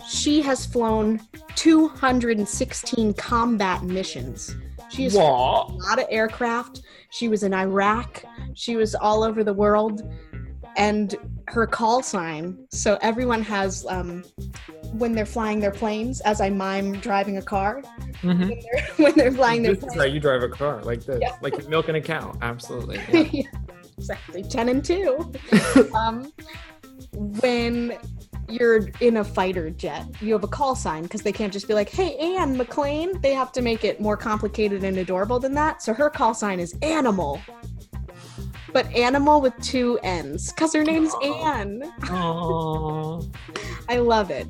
[0.08, 1.20] She has flown
[1.56, 4.56] 216 combat missions.
[4.90, 5.24] She has What?
[5.24, 6.82] a lot of aircraft.
[7.10, 8.24] She was in Iraq.
[8.54, 10.02] She was all over the world.
[10.78, 11.16] And
[11.48, 14.24] her call sign, so everyone has, um,
[14.94, 17.82] when they're flying their planes, as I mime driving a car,
[18.24, 18.28] Mm-hmm.
[18.40, 20.02] when they're, when they're flying their This is planes.
[20.02, 21.36] how you drive a car, like this, Yeah.
[21.42, 22.34] like you're milking a cow.
[22.42, 23.00] Absolutely.
[23.14, 23.26] Yeah.
[23.32, 23.44] Yeah,
[23.98, 25.34] exactly 10 and 2
[25.96, 26.32] um,
[27.14, 27.98] when
[28.50, 31.74] you're in a fighter jet you have a call sign because they can't just be
[31.74, 35.82] like hey anne mcclain they have to make it more complicated and adorable than that
[35.82, 37.42] so her call sign is animal
[38.72, 41.12] but animal with two N's because her name's.
[41.24, 41.82] Anne.
[42.02, 43.26] Aww.
[43.90, 44.48] I love it.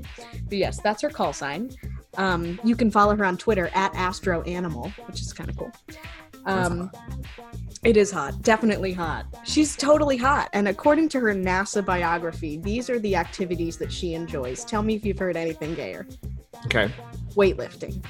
[0.49, 1.71] But yes, that's her call sign.
[2.17, 5.71] Um, you can follow her on Twitter at Astro Animal, which is kind of cool.
[6.45, 6.89] Um,
[7.83, 9.25] it is hot, definitely hot.
[9.43, 10.49] She's totally hot.
[10.53, 14.63] And according to her NASA biography, these are the activities that she enjoys.
[14.65, 16.07] Tell me if you've heard anything gayer
[16.65, 16.89] Okay.
[17.35, 18.03] weightlifting,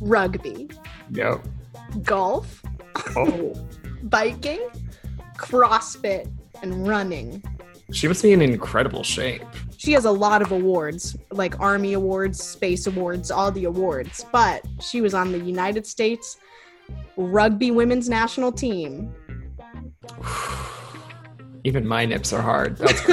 [0.00, 0.68] rugby,
[1.12, 1.44] Yep.
[2.02, 2.62] golf,
[3.16, 3.54] Oh.
[4.04, 4.60] biking,
[5.36, 6.30] CrossFit,
[6.62, 7.42] and running.
[7.92, 9.42] She must be in incredible shape.
[9.78, 14.26] She has a lot of awards, like Army Awards, Space Awards, all the awards.
[14.32, 16.36] But she was on the United States
[17.16, 19.14] Rugby Women's National Team.
[21.64, 22.76] Even my nips are hard.
[22.76, 23.06] That's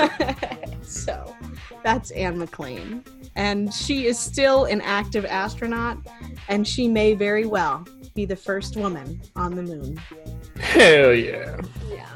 [0.82, 1.36] so
[1.84, 3.06] that's Anne McClain.
[3.36, 6.00] And she is still an active astronaut,
[6.48, 7.86] and she may very well
[8.16, 10.02] be the first woman on the moon.
[10.60, 11.62] hell yeah.
[11.88, 12.08] Yeah.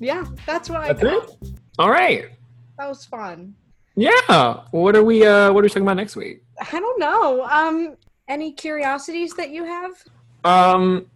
[0.00, 1.28] Yeah, that's what I That's got.
[1.42, 1.58] it.
[1.78, 2.30] All right.
[2.78, 3.54] That was fun.
[3.94, 4.60] Yeah.
[4.70, 5.24] What are we?
[5.26, 6.42] uh What are we talking about next week?
[6.60, 7.44] I don't know.
[7.44, 7.96] Um,
[8.28, 9.92] any curiosities that you have?
[10.44, 11.06] Um,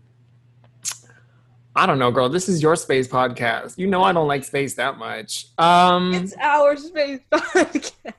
[1.76, 2.28] I don't know, girl.
[2.28, 3.78] This is your space podcast.
[3.78, 5.46] You know I don't like space that much.
[5.58, 7.92] Um, It's our space podcast.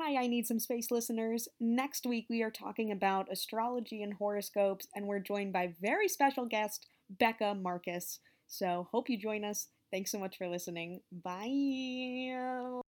[0.00, 1.46] Hi, I need some space listeners.
[1.60, 6.46] Next week we are talking about astrology and horoscopes, and we're joined by very special
[6.46, 8.18] guest Becca Marcus.
[8.46, 9.68] So hope you join us.
[9.90, 11.00] Thanks so much for listening.
[11.12, 12.80] Bye.